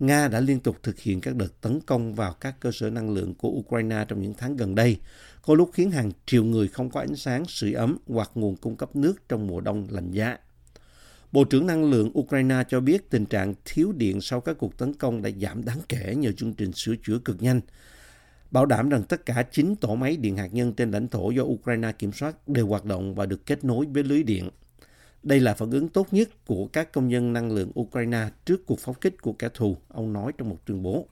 Nga 0.00 0.28
đã 0.28 0.40
liên 0.40 0.60
tục 0.60 0.76
thực 0.82 1.00
hiện 1.00 1.20
các 1.20 1.36
đợt 1.36 1.60
tấn 1.60 1.80
công 1.80 2.14
vào 2.14 2.32
các 2.32 2.60
cơ 2.60 2.70
sở 2.72 2.90
năng 2.90 3.10
lượng 3.10 3.34
của 3.34 3.48
Ukraine 3.48 4.04
trong 4.08 4.22
những 4.22 4.34
tháng 4.38 4.56
gần 4.56 4.74
đây, 4.74 4.96
có 5.42 5.54
lúc 5.54 5.70
khiến 5.74 5.90
hàng 5.90 6.10
triệu 6.26 6.44
người 6.44 6.68
không 6.68 6.90
có 6.90 7.00
ánh 7.00 7.16
sáng, 7.16 7.44
sưởi 7.48 7.72
ấm 7.72 7.96
hoặc 8.08 8.30
nguồn 8.34 8.56
cung 8.56 8.76
cấp 8.76 8.96
nước 8.96 9.28
trong 9.28 9.46
mùa 9.46 9.60
đông 9.60 9.86
lạnh 9.90 10.10
giá. 10.10 10.38
Bộ 11.32 11.44
trưởng 11.44 11.66
Năng 11.66 11.90
lượng 11.90 12.18
Ukraine 12.18 12.64
cho 12.68 12.80
biết 12.80 13.10
tình 13.10 13.26
trạng 13.26 13.54
thiếu 13.64 13.92
điện 13.92 14.20
sau 14.20 14.40
các 14.40 14.58
cuộc 14.58 14.78
tấn 14.78 14.94
công 14.94 15.22
đã 15.22 15.30
giảm 15.42 15.64
đáng 15.64 15.78
kể 15.88 16.14
nhờ 16.16 16.32
chương 16.32 16.54
trình 16.54 16.72
sửa 16.72 16.94
chữa 17.06 17.18
cực 17.18 17.42
nhanh, 17.42 17.60
bảo 18.50 18.66
đảm 18.66 18.88
rằng 18.88 19.02
tất 19.02 19.26
cả 19.26 19.42
9 19.42 19.76
tổ 19.76 19.94
máy 19.94 20.16
điện 20.16 20.36
hạt 20.36 20.48
nhân 20.52 20.72
trên 20.72 20.90
lãnh 20.90 21.08
thổ 21.08 21.30
do 21.30 21.42
Ukraine 21.42 21.92
kiểm 21.92 22.12
soát 22.12 22.48
đều 22.48 22.66
hoạt 22.66 22.84
động 22.84 23.14
và 23.14 23.26
được 23.26 23.46
kết 23.46 23.64
nối 23.64 23.86
với 23.86 24.02
lưới 24.02 24.22
điện. 24.22 24.48
Đây 25.22 25.40
là 25.40 25.54
phản 25.54 25.70
ứng 25.70 25.88
tốt 25.88 26.06
nhất 26.10 26.28
của 26.46 26.66
các 26.72 26.92
công 26.92 27.08
nhân 27.08 27.32
năng 27.32 27.52
lượng 27.52 27.70
Ukraine 27.80 28.28
trước 28.44 28.66
cuộc 28.66 28.78
phóng 28.78 28.94
kích 29.00 29.22
của 29.22 29.32
kẻ 29.32 29.48
thù, 29.54 29.76
ông 29.88 30.12
nói 30.12 30.32
trong 30.38 30.48
một 30.48 30.56
tuyên 30.66 30.82
bố. 30.82 31.06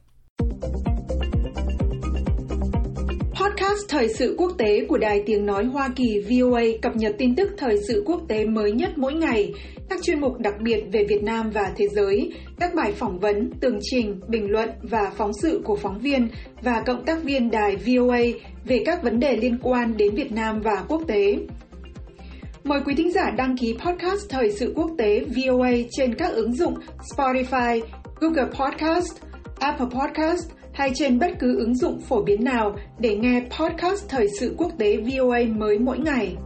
Podcast 3.41 3.89
Thời 3.89 4.09
sự 4.09 4.35
quốc 4.39 4.53
tế 4.59 4.87
của 4.89 4.99
Đài 4.99 5.23
Tiếng 5.27 5.47
Nói 5.47 5.65
Hoa 5.65 5.89
Kỳ 5.97 6.21
VOA 6.21 6.63
cập 6.83 6.97
nhật 6.97 7.15
tin 7.19 7.35
tức 7.35 7.51
thời 7.59 7.77
sự 7.89 8.03
quốc 8.07 8.23
tế 8.29 8.45
mới 8.45 8.73
nhất 8.73 8.99
mỗi 8.99 9.15
ngày, 9.15 9.53
các 9.89 10.01
chuyên 10.03 10.21
mục 10.21 10.39
đặc 10.39 10.55
biệt 10.61 10.85
về 10.93 11.05
Việt 11.09 11.23
Nam 11.23 11.51
và 11.51 11.73
thế 11.77 11.89
giới, 11.89 12.33
các 12.61 12.75
bài 12.75 12.93
phỏng 12.93 13.19
vấn, 13.19 13.51
tường 13.61 13.79
trình, 13.83 14.21
bình 14.29 14.51
luận 14.51 14.69
và 14.83 15.13
phóng 15.17 15.33
sự 15.43 15.61
của 15.65 15.77
phóng 15.77 15.99
viên 15.99 16.29
và 16.63 16.83
cộng 16.87 17.05
tác 17.05 17.25
viên 17.25 17.51
đài 17.51 17.77
VOA 17.77 18.21
về 18.65 18.83
các 18.87 19.03
vấn 19.03 19.21
đề 19.21 19.37
liên 19.37 19.59
quan 19.63 19.97
đến 19.97 20.15
Việt 20.15 20.33
Nam 20.33 20.61
và 20.61 20.85
quốc 20.89 21.03
tế. 21.07 21.39
Mời 22.69 22.81
quý 22.85 22.95
thính 22.95 23.13
giả 23.13 23.31
đăng 23.31 23.57
ký 23.57 23.75
podcast 23.85 24.31
Thời 24.31 24.51
sự 24.51 24.73
quốc 24.77 24.91
tế 24.99 25.21
VOA 25.21 25.71
trên 25.91 26.15
các 26.15 26.33
ứng 26.33 26.53
dụng 26.53 26.75
Spotify, 27.17 27.81
Google 28.21 28.45
Podcast, 28.45 29.17
Apple 29.59 29.87
Podcast 29.87 30.51
hay 30.73 30.91
trên 30.95 31.19
bất 31.19 31.31
cứ 31.39 31.59
ứng 31.59 31.75
dụng 31.75 32.01
phổ 32.01 32.23
biến 32.23 32.45
nào 32.45 32.77
để 32.99 33.17
nghe 33.17 33.43
podcast 33.59 34.09
Thời 34.09 34.27
sự 34.41 34.55
quốc 34.59 34.73
tế 34.79 34.97
VOA 34.97 35.39
mới 35.57 35.79
mỗi 35.79 35.99
ngày. 35.99 36.37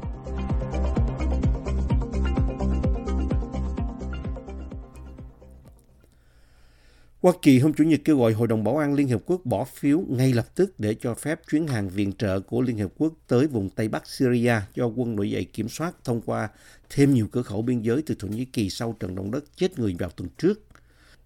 Hoa 7.23 7.33
Kỳ 7.43 7.59
hôm 7.59 7.73
Chủ 7.73 7.85
nhật 7.85 8.01
kêu 8.05 8.19
gọi 8.19 8.33
Hội 8.33 8.49
đồng 8.49 8.65
Bảo 8.65 8.79
an 8.79 8.95
Liên 8.95 9.09
hiệp 9.09 9.21
Quốc 9.27 9.41
bỏ 9.45 9.65
phiếu 9.65 10.01
ngay 10.09 10.33
lập 10.33 10.47
tức 10.55 10.81
để 10.81 10.95
cho 11.01 11.15
phép 11.15 11.41
chuyến 11.51 11.67
hàng 11.67 11.89
viện 11.89 12.13
trợ 12.13 12.41
của 12.41 12.61
Liên 12.61 12.77
hiệp 12.77 12.91
Quốc 12.99 13.13
tới 13.29 13.47
vùng 13.47 13.71
Tây 13.71 13.89
Bắc 13.89 14.07
Syria 14.07 14.55
do 14.75 14.87
quân 14.87 15.17
nổi 15.17 15.31
dậy 15.31 15.45
kiểm 15.45 15.69
soát 15.69 16.05
thông 16.05 16.21
qua 16.21 16.49
thêm 16.91 17.15
nhiều 17.15 17.29
cửa 17.33 17.43
khẩu 17.43 17.63
biên 17.63 17.81
giới 17.81 18.03
từ 18.07 18.15
Thổ 18.19 18.29
Nhĩ 18.29 18.45
Kỳ 18.45 18.71
sau 18.71 18.97
trận 19.01 19.15
động 19.15 19.31
đất 19.31 19.45
chết 19.57 19.79
người 19.79 19.97
vào 19.99 20.11
tuần 20.11 20.29
trước. 20.39 20.61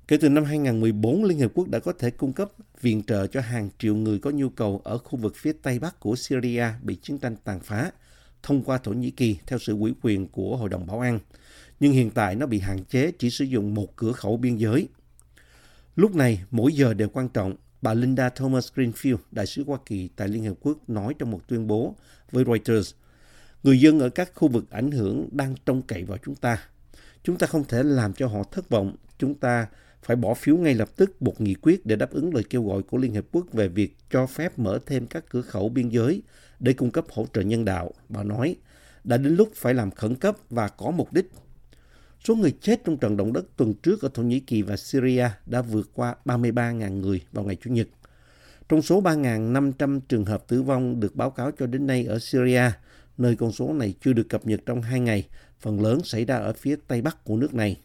Kể 0.09 0.17
từ 0.17 0.29
năm 0.29 0.45
2014, 0.45 1.25
Liên 1.25 1.39
hiệp 1.39 1.51
Quốc 1.55 1.69
đã 1.69 1.79
có 1.79 1.93
thể 1.93 2.11
cung 2.11 2.33
cấp 2.33 2.49
viện 2.81 3.03
trợ 3.03 3.27
cho 3.27 3.41
hàng 3.41 3.69
triệu 3.79 3.95
người 3.95 4.19
có 4.19 4.31
nhu 4.31 4.49
cầu 4.49 4.81
ở 4.85 4.99
khu 4.99 5.19
vực 5.19 5.37
phía 5.37 5.53
Tây 5.63 5.79
Bắc 5.79 6.01
của 6.01 6.17
Syria 6.17 6.67
bị 6.83 6.95
chiến 6.95 7.19
tranh 7.19 7.37
tàn 7.45 7.61
phá 7.61 7.91
thông 8.43 8.63
qua 8.63 8.79
Thổ 8.79 8.93
Nhĩ 8.93 9.11
Kỳ 9.11 9.37
theo 9.47 9.59
sự 9.59 9.77
ủy 9.79 9.95
quyền 10.03 10.29
của 10.29 10.57
Hội 10.57 10.69
đồng 10.69 10.87
Bảo 10.87 11.01
an. 11.01 11.19
Nhưng 11.81 11.93
hiện 11.93 12.11
tại 12.11 12.35
nó 12.35 12.47
bị 12.47 12.59
hạn 12.59 12.85
chế 12.85 13.13
chỉ 13.19 13.31
sử 13.31 13.45
dụng 13.45 13.75
một 13.75 13.97
cửa 13.97 14.13
khẩu 14.13 14.37
biên 14.37 14.57
giới. 14.57 14.89
Lúc 15.97 16.15
này, 16.15 16.43
mỗi 16.51 16.73
giờ 16.73 16.95
đều 16.95 17.09
quan 17.09 17.29
trọng, 17.29 17.57
bà 17.83 17.95
Linda 17.95 18.29
Thomas 18.29 18.73
Greenfield, 18.75 19.17
đại 19.31 19.47
sứ 19.47 19.65
Hoa 19.65 19.79
Kỳ 19.87 20.09
tại 20.17 20.29
Liên 20.29 20.45
Hợp 20.45 20.55
Quốc 20.61 20.89
nói 20.89 21.15
trong 21.19 21.31
một 21.31 21.49
tuyên 21.49 21.67
bố 21.67 21.95
với 22.33 22.45
Reuters, 22.45 22.95
người 23.63 23.81
dân 23.81 24.01
ở 24.01 24.09
các 24.09 24.31
khu 24.35 24.49
vực 24.49 24.71
ảnh 24.71 24.91
hưởng 24.91 25.29
đang 25.33 25.55
trông 25.67 25.83
cậy 25.83 26.05
vào 26.05 26.19
chúng 26.25 26.35
ta. 26.35 26.59
Chúng 27.23 27.39
ta 27.39 27.47
không 27.47 27.65
thể 27.65 27.83
làm 27.83 28.13
cho 28.13 28.27
họ 28.27 28.43
thất 28.43 28.71
vọng. 28.71 28.97
Chúng 29.19 29.35
ta 29.35 29.67
phải 30.03 30.17
bỏ 30.17 30.35
phiếu 30.35 30.57
ngay 30.57 30.75
lập 30.75 30.89
tức 30.97 31.23
một 31.23 31.41
nghị 31.41 31.55
quyết 31.55 31.87
để 31.87 31.97
đáp 31.97 32.11
ứng 32.11 32.35
lời 32.35 32.45
kêu 32.51 32.65
gọi 32.65 32.83
của 32.83 32.99
Liên 32.99 33.15
Hợp 33.15 33.25
Quốc 33.33 33.47
về 33.53 33.69
việc 33.69 33.97
cho 34.11 34.27
phép 34.27 34.59
mở 34.59 34.79
thêm 34.87 35.07
các 35.07 35.25
cửa 35.31 35.43
khẩu 35.43 35.69
biên 35.69 35.89
giới 35.89 36.23
để 36.61 36.73
cung 36.73 36.91
cấp 36.91 37.05
hỗ 37.11 37.27
trợ 37.33 37.41
nhân 37.41 37.65
đạo. 37.65 37.93
Bà 38.09 38.23
nói, 38.23 38.57
đã 39.05 39.17
đến 39.17 39.37
lúc 39.37 39.49
phải 39.55 39.75
làm 39.75 39.91
khẩn 39.91 40.15
cấp 40.15 40.37
và 40.51 40.69
có 40.69 40.91
mục 40.91 41.13
đích. 41.13 41.31
Số 42.27 42.35
người 42.37 42.55
chết 42.61 42.85
trong 42.85 42.97
trận 42.97 43.17
động 43.17 43.33
đất 43.33 43.57
tuần 43.57 43.75
trước 43.75 44.03
ở 44.03 44.09
Thổ 44.15 44.23
Nhĩ 44.23 44.41
Kỳ 44.41 44.63
và 44.63 44.77
Syria 44.77 45.29
đã 45.47 45.63
vượt 45.63 45.91
qua 45.95 46.15
33.000 46.25 47.01
người 47.01 47.21
vào 47.33 47.45
ngày 47.45 47.57
Chủ 47.65 47.71
nhật. 47.71 47.89
Trong 48.69 48.83
số 48.83 49.03
3.500 49.03 50.01
trường 50.09 50.25
hợp 50.25 50.49
tử 50.49 50.63
vong 50.63 51.01
được 51.01 51.17
báo 51.17 51.31
cáo 51.31 51.51
cho 51.59 51.67
đến 51.67 51.87
nay 51.87 52.05
ở 52.05 52.19
Syria, 52.19 52.71
nơi 53.19 53.37
con 53.37 53.53
số 53.53 53.73
này 53.73 53.95
chưa 54.01 54.13
được 54.13 54.29
cập 54.29 54.47
nhật 54.47 54.61
trong 54.67 54.83
hai 54.83 55.01
ngày, 55.01 55.29
phần 55.61 55.83
lớn 55.83 56.01
xảy 56.05 56.25
ra 56.25 56.37
ở 56.37 56.53
phía 56.53 56.77
Tây 56.89 57.03
Bắc 57.03 57.25
của 57.25 57.37
nước 57.37 57.55
này. 57.55 57.81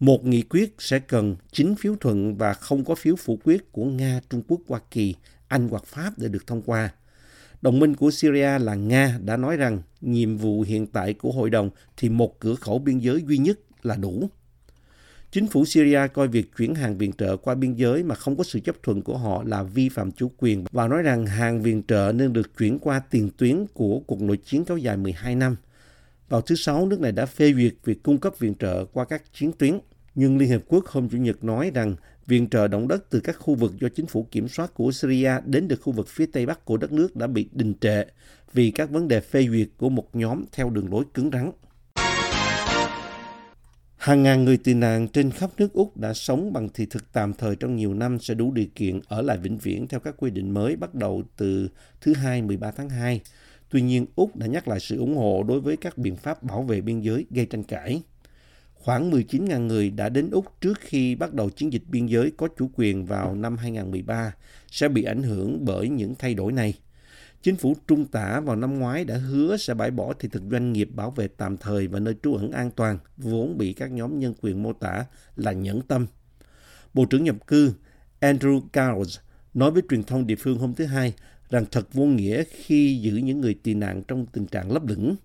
Một 0.00 0.24
nghị 0.24 0.42
quyết 0.42 0.74
sẽ 0.78 0.98
cần 0.98 1.36
9 1.52 1.74
phiếu 1.74 1.96
thuận 2.00 2.36
và 2.36 2.54
không 2.54 2.84
có 2.84 2.94
phiếu 2.94 3.16
phủ 3.16 3.38
quyết 3.44 3.72
của 3.72 3.84
Nga, 3.84 4.20
Trung 4.30 4.42
Quốc, 4.48 4.60
Hoa 4.68 4.80
Kỳ, 4.90 5.14
Anh 5.48 5.68
hoặc 5.68 5.84
Pháp 5.84 6.12
để 6.16 6.28
được 6.28 6.46
thông 6.46 6.62
qua. 6.62 6.92
Đồng 7.62 7.78
minh 7.78 7.96
của 7.96 8.10
Syria 8.10 8.58
là 8.58 8.74
Nga 8.74 9.18
đã 9.24 9.36
nói 9.36 9.56
rằng 9.56 9.78
nhiệm 10.00 10.36
vụ 10.36 10.62
hiện 10.62 10.86
tại 10.86 11.14
của 11.14 11.32
hội 11.32 11.50
đồng 11.50 11.70
thì 11.96 12.08
một 12.08 12.40
cửa 12.40 12.54
khẩu 12.54 12.78
biên 12.78 12.98
giới 12.98 13.24
duy 13.28 13.38
nhất 13.38 13.58
là 13.82 13.96
đủ. 13.96 14.30
Chính 15.32 15.46
phủ 15.46 15.64
Syria 15.64 16.00
coi 16.14 16.28
việc 16.28 16.56
chuyển 16.56 16.74
hàng 16.74 16.98
viện 16.98 17.12
trợ 17.12 17.36
qua 17.36 17.54
biên 17.54 17.74
giới 17.74 18.02
mà 18.02 18.14
không 18.14 18.36
có 18.36 18.44
sự 18.44 18.60
chấp 18.60 18.76
thuận 18.82 19.02
của 19.02 19.16
họ 19.16 19.42
là 19.46 19.62
vi 19.62 19.88
phạm 19.88 20.12
chủ 20.12 20.30
quyền 20.38 20.64
và 20.72 20.88
nói 20.88 21.02
rằng 21.02 21.26
hàng 21.26 21.62
viện 21.62 21.82
trợ 21.88 22.12
nên 22.14 22.32
được 22.32 22.58
chuyển 22.58 22.78
qua 22.78 23.00
tiền 23.10 23.30
tuyến 23.36 23.66
của 23.74 24.00
cuộc 24.06 24.20
nội 24.20 24.36
chiến 24.36 24.64
kéo 24.64 24.76
dài 24.76 24.96
12 24.96 25.34
năm. 25.34 25.56
Vào 26.28 26.40
thứ 26.40 26.54
Sáu, 26.54 26.86
nước 26.86 27.00
này 27.00 27.12
đã 27.12 27.26
phê 27.26 27.52
duyệt 27.52 27.74
việc 27.84 28.02
cung 28.02 28.18
cấp 28.18 28.34
viện 28.38 28.54
trợ 28.54 28.84
qua 28.92 29.04
các 29.04 29.22
chiến 29.32 29.52
tuyến. 29.58 29.78
Nhưng 30.14 30.38
Liên 30.38 30.48
Hiệp 30.48 30.60
Quốc 30.68 30.86
hôm 30.86 31.08
Chủ 31.08 31.18
nhật 31.18 31.44
nói 31.44 31.70
rằng 31.74 31.96
viện 32.30 32.48
trợ 32.50 32.68
động 32.68 32.88
đất 32.88 33.10
từ 33.10 33.20
các 33.20 33.36
khu 33.38 33.54
vực 33.54 33.72
do 33.80 33.88
chính 33.88 34.06
phủ 34.06 34.26
kiểm 34.30 34.48
soát 34.48 34.74
của 34.74 34.92
Syria 34.92 35.32
đến 35.46 35.68
được 35.68 35.80
khu 35.82 35.92
vực 35.92 36.08
phía 36.08 36.26
Tây 36.26 36.46
Bắc 36.46 36.64
của 36.64 36.76
đất 36.76 36.92
nước 36.92 37.16
đã 37.16 37.26
bị 37.26 37.48
đình 37.52 37.74
trệ 37.80 38.04
vì 38.52 38.70
các 38.70 38.90
vấn 38.90 39.08
đề 39.08 39.20
phê 39.20 39.46
duyệt 39.48 39.68
của 39.76 39.88
một 39.88 40.16
nhóm 40.16 40.44
theo 40.52 40.70
đường 40.70 40.92
lối 40.92 41.04
cứng 41.14 41.30
rắn. 41.32 41.52
Hàng 43.96 44.22
ngàn 44.22 44.44
người 44.44 44.56
tị 44.56 44.74
nạn 44.74 45.08
trên 45.08 45.30
khắp 45.30 45.50
nước 45.58 45.72
Úc 45.72 45.96
đã 45.96 46.14
sống 46.14 46.52
bằng 46.52 46.68
thị 46.74 46.86
thực 46.90 47.12
tạm 47.12 47.32
thời 47.32 47.56
trong 47.56 47.76
nhiều 47.76 47.94
năm 47.94 48.18
sẽ 48.18 48.34
đủ 48.34 48.52
điều 48.52 48.66
kiện 48.74 49.00
ở 49.08 49.22
lại 49.22 49.38
vĩnh 49.38 49.58
viễn 49.58 49.88
theo 49.88 50.00
các 50.00 50.14
quy 50.18 50.30
định 50.30 50.54
mới 50.54 50.76
bắt 50.76 50.94
đầu 50.94 51.22
từ 51.36 51.68
thứ 52.00 52.14
Hai 52.14 52.42
13 52.42 52.70
tháng 52.70 52.88
2. 52.88 53.20
Tuy 53.70 53.82
nhiên, 53.82 54.06
Úc 54.16 54.36
đã 54.36 54.46
nhắc 54.46 54.68
lại 54.68 54.80
sự 54.80 54.98
ủng 54.98 55.16
hộ 55.16 55.44
đối 55.48 55.60
với 55.60 55.76
các 55.76 55.98
biện 55.98 56.16
pháp 56.16 56.42
bảo 56.42 56.62
vệ 56.62 56.80
biên 56.80 57.00
giới 57.00 57.26
gây 57.30 57.46
tranh 57.46 57.64
cãi. 57.64 58.02
Khoảng 58.80 59.10
19.000 59.10 59.66
người 59.66 59.90
đã 59.90 60.08
đến 60.08 60.30
Úc 60.30 60.60
trước 60.60 60.80
khi 60.80 61.14
bắt 61.14 61.34
đầu 61.34 61.50
chiến 61.50 61.72
dịch 61.72 61.82
biên 61.88 62.06
giới 62.06 62.32
có 62.36 62.48
chủ 62.58 62.70
quyền 62.74 63.04
vào 63.04 63.34
năm 63.34 63.56
2013 63.56 64.34
sẽ 64.70 64.88
bị 64.88 65.04
ảnh 65.04 65.22
hưởng 65.22 65.64
bởi 65.64 65.88
những 65.88 66.14
thay 66.18 66.34
đổi 66.34 66.52
này. 66.52 66.74
Chính 67.42 67.56
phủ 67.56 67.76
Trung 67.86 68.04
tả 68.04 68.40
vào 68.40 68.56
năm 68.56 68.78
ngoái 68.78 69.04
đã 69.04 69.16
hứa 69.16 69.56
sẽ 69.56 69.74
bãi 69.74 69.90
bỏ 69.90 70.12
thị 70.12 70.28
thực 70.32 70.42
doanh 70.50 70.72
nghiệp 70.72 70.88
bảo 70.94 71.10
vệ 71.10 71.28
tạm 71.28 71.56
thời 71.56 71.86
và 71.86 72.00
nơi 72.00 72.14
trú 72.22 72.34
ẩn 72.34 72.52
an 72.52 72.70
toàn, 72.70 72.98
vốn 73.16 73.58
bị 73.58 73.72
các 73.72 73.90
nhóm 73.92 74.18
nhân 74.18 74.34
quyền 74.40 74.62
mô 74.62 74.72
tả 74.72 75.04
là 75.36 75.52
nhẫn 75.52 75.82
tâm. 75.82 76.06
Bộ 76.94 77.04
trưởng 77.04 77.24
nhập 77.24 77.46
cư 77.46 77.72
Andrew 78.20 78.60
Giles 78.72 79.18
nói 79.54 79.70
với 79.70 79.82
truyền 79.90 80.02
thông 80.02 80.26
địa 80.26 80.36
phương 80.36 80.58
hôm 80.58 80.74
thứ 80.74 80.84
Hai 80.84 81.14
rằng 81.50 81.64
thật 81.70 81.94
vô 81.94 82.04
nghĩa 82.04 82.44
khi 82.44 83.00
giữ 83.02 83.16
những 83.16 83.40
người 83.40 83.54
tị 83.54 83.74
nạn 83.74 84.02
trong 84.08 84.26
tình 84.26 84.46
trạng 84.46 84.72
lấp 84.72 84.86
lửng. 84.86 85.16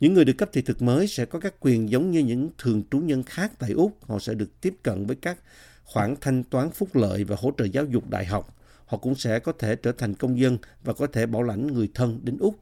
Những 0.00 0.14
người 0.14 0.24
được 0.24 0.32
cấp 0.38 0.50
thị 0.52 0.62
thực 0.62 0.82
mới 0.82 1.06
sẽ 1.06 1.24
có 1.24 1.40
các 1.40 1.54
quyền 1.60 1.90
giống 1.90 2.10
như 2.10 2.20
những 2.20 2.50
thường 2.58 2.82
trú 2.90 2.98
nhân 2.98 3.22
khác 3.22 3.52
tại 3.58 3.70
Úc. 3.70 4.04
Họ 4.08 4.18
sẽ 4.18 4.34
được 4.34 4.60
tiếp 4.60 4.74
cận 4.82 5.06
với 5.06 5.16
các 5.16 5.38
khoản 5.84 6.14
thanh 6.20 6.44
toán 6.44 6.70
phúc 6.70 6.88
lợi 6.96 7.24
và 7.24 7.36
hỗ 7.38 7.52
trợ 7.58 7.64
giáo 7.64 7.84
dục 7.84 8.10
đại 8.10 8.24
học 8.24 8.58
họ 8.88 8.98
cũng 8.98 9.14
sẽ 9.14 9.38
có 9.38 9.52
thể 9.52 9.76
trở 9.76 9.92
thành 9.92 10.14
công 10.14 10.38
dân 10.38 10.58
và 10.84 10.92
có 10.92 11.06
thể 11.06 11.26
bảo 11.26 11.42
lãnh 11.42 11.66
người 11.66 11.88
thân 11.94 12.20
đến 12.22 12.38
Úc. 12.38 12.58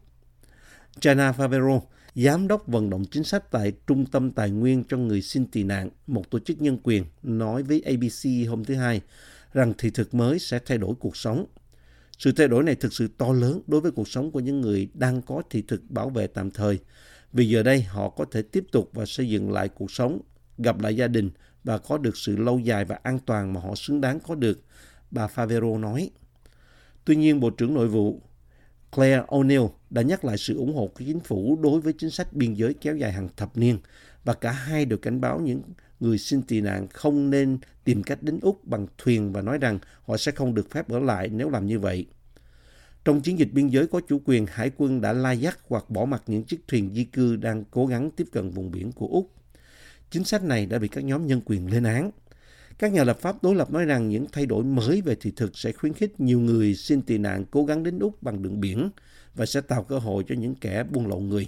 Jana 1.01 1.33
Favero, 1.33 1.81
giám 2.15 2.49
đốc 2.49 2.67
vận 2.67 2.91
động 2.91 3.05
chính 3.11 3.25
sách 3.25 3.51
tại 3.51 3.73
Trung 3.87 4.07
tâm 4.07 4.31
Tài 4.31 4.51
nguyên 4.51 4.85
cho 4.89 4.97
người 4.97 5.23
xin 5.23 5.47
tị 5.47 5.63
nạn, 5.63 5.91
một 6.07 6.31
tổ 6.31 6.39
chức 6.39 6.63
nhân 6.63 6.79
quyền, 6.83 7.05
nói 7.23 7.63
với 7.63 7.81
ABC 7.81 8.49
hôm 8.49 8.65
thứ 8.65 8.75
Hai 8.75 9.01
rằng 9.53 9.73
thị 9.79 9.91
thực 9.91 10.15
mới 10.15 10.39
sẽ 10.39 10.59
thay 10.67 10.79
đổi 10.79 10.95
cuộc 11.01 11.17
sống. 11.17 11.47
Sự 12.19 12.33
thay 12.33 12.49
đổi 12.49 12.63
này 12.63 12.75
thực 12.75 12.93
sự 12.93 13.09
to 13.19 13.33
lớn 13.33 13.61
đối 13.67 13.81
với 13.81 13.91
cuộc 13.91 14.09
sống 14.09 14.31
của 14.31 14.41
những 14.41 14.61
người 14.61 14.89
đang 14.95 15.23
có 15.23 15.43
thị 15.51 15.63
thực 15.69 15.91
bảo 15.91 16.11
vệ 16.11 16.27
tạm 16.27 16.51
thời. 16.51 16.79
Vì 17.33 17.49
giờ 17.49 17.63
đây 17.63 17.83
họ 17.83 18.09
có 18.09 18.25
thể 18.31 18.43
tiếp 18.43 18.65
tục 18.73 18.91
và 18.93 19.07
xây 19.07 19.29
dựng 19.29 19.53
lại 19.53 19.69
cuộc 19.69 19.91
sống, 19.91 20.21
gặp 20.59 20.81
lại 20.81 20.97
gia 20.97 21.09
đình 21.09 21.31
và 21.65 21.79
có 21.79 21.99
được 21.99 22.17
sự 22.17 22.37
lâu 22.37 22.59
dài 22.59 22.85
và 22.85 22.99
an 23.03 23.19
toàn 23.27 23.53
mà 23.53 23.61
họ 23.61 23.75
xứng 23.75 24.01
đáng 24.01 24.21
có 24.21 24.35
được 24.35 24.65
bà 25.11 25.27
Favero 25.27 25.81
nói. 25.81 26.11
Tuy 27.05 27.17
nhiên, 27.17 27.41
Bộ 27.41 27.51
trưởng 27.51 27.75
Nội 27.75 27.89
vụ 27.89 28.23
Claire 28.93 29.23
O'Neill 29.27 29.71
đã 29.91 30.03
nhắc 30.03 30.25
lại 30.25 30.39
sự 30.39 30.57
ủng 30.57 30.75
hộ 30.75 30.87
của 30.87 31.05
chính 31.07 31.21
phủ 31.21 31.59
đối 31.63 31.81
với 31.81 31.93
chính 31.93 32.11
sách 32.11 32.33
biên 32.33 32.55
giới 32.55 32.75
kéo 32.75 32.97
dài 32.97 33.13
hàng 33.13 33.29
thập 33.37 33.57
niên 33.57 33.79
và 34.25 34.35
cả 34.35 34.51
hai 34.51 34.85
đều 34.85 34.99
cảnh 34.99 35.21
báo 35.21 35.41
những 35.41 35.63
người 36.01 36.19
xin 36.19 36.43
tị 36.43 36.61
nạn 36.61 36.87
không 36.89 37.31
nên 37.31 37.59
tìm 37.85 38.03
cách 38.03 38.23
đến 38.23 38.39
Úc 38.43 38.65
bằng 38.65 38.87
thuyền 38.99 39.33
và 39.33 39.43
nói 39.43 39.59
rằng 39.59 39.79
họ 40.03 40.17
sẽ 40.17 40.33
không 40.33 40.55
được 40.55 40.71
phép 40.71 40.89
ở 40.89 40.99
lại 40.99 41.29
nếu 41.29 41.51
làm 41.51 41.67
như 41.67 41.79
vậy. 41.79 42.07
Trong 43.07 43.21
chiến 43.21 43.39
dịch 43.39 43.49
biên 43.53 43.69
giới 43.69 43.87
có 43.87 44.01
chủ 44.09 44.21
quyền, 44.25 44.47
Hải 44.47 44.71
quân 44.77 45.01
đã 45.01 45.13
lai 45.13 45.39
dắt 45.39 45.59
hoặc 45.69 45.91
bỏ 45.91 46.05
mặt 46.05 46.23
những 46.27 46.45
chiếc 46.45 46.69
thuyền 46.69 46.95
di 46.95 47.05
cư 47.05 47.37
đang 47.37 47.65
cố 47.71 47.87
gắng 47.87 48.11
tiếp 48.11 48.25
cận 48.33 48.51
vùng 48.51 48.71
biển 48.71 48.93
của 48.93 49.07
Úc. 49.07 49.31
Chính 50.11 50.25
sách 50.25 50.43
này 50.43 50.67
đã 50.67 50.79
bị 50.79 50.89
các 50.89 51.05
nhóm 51.05 51.27
nhân 51.27 51.41
quyền 51.45 51.71
lên 51.73 51.85
án. 51.85 52.11
Các 52.79 52.93
nhà 52.93 53.05
lập 53.05 53.19
pháp 53.21 53.43
đối 53.43 53.55
lập 53.55 53.71
nói 53.71 53.85
rằng 53.85 54.09
những 54.09 54.27
thay 54.33 54.47
đổi 54.47 54.65
mới 54.65 55.01
về 55.01 55.15
thị 55.21 55.33
thực 55.37 55.59
sẽ 55.59 55.73
khuyến 55.73 55.93
khích 55.93 56.21
nhiều 56.21 56.41
người 56.41 56.75
xin 56.75 57.03
tị 57.03 57.19
nạn 57.19 57.45
cố 57.51 57.65
gắng 57.65 57.83
đến 57.83 57.99
Úc 57.99 58.23
bằng 58.23 58.43
đường 58.43 58.61
biển 58.61 58.91
và 59.35 59.47
sẽ 59.47 59.61
tạo 59.61 59.83
cơ 59.83 59.99
hội 59.99 60.25
cho 60.29 60.35
những 60.35 60.55
kẻ 60.55 60.85
buôn 60.91 61.07
lậu 61.07 61.21
người. 61.21 61.47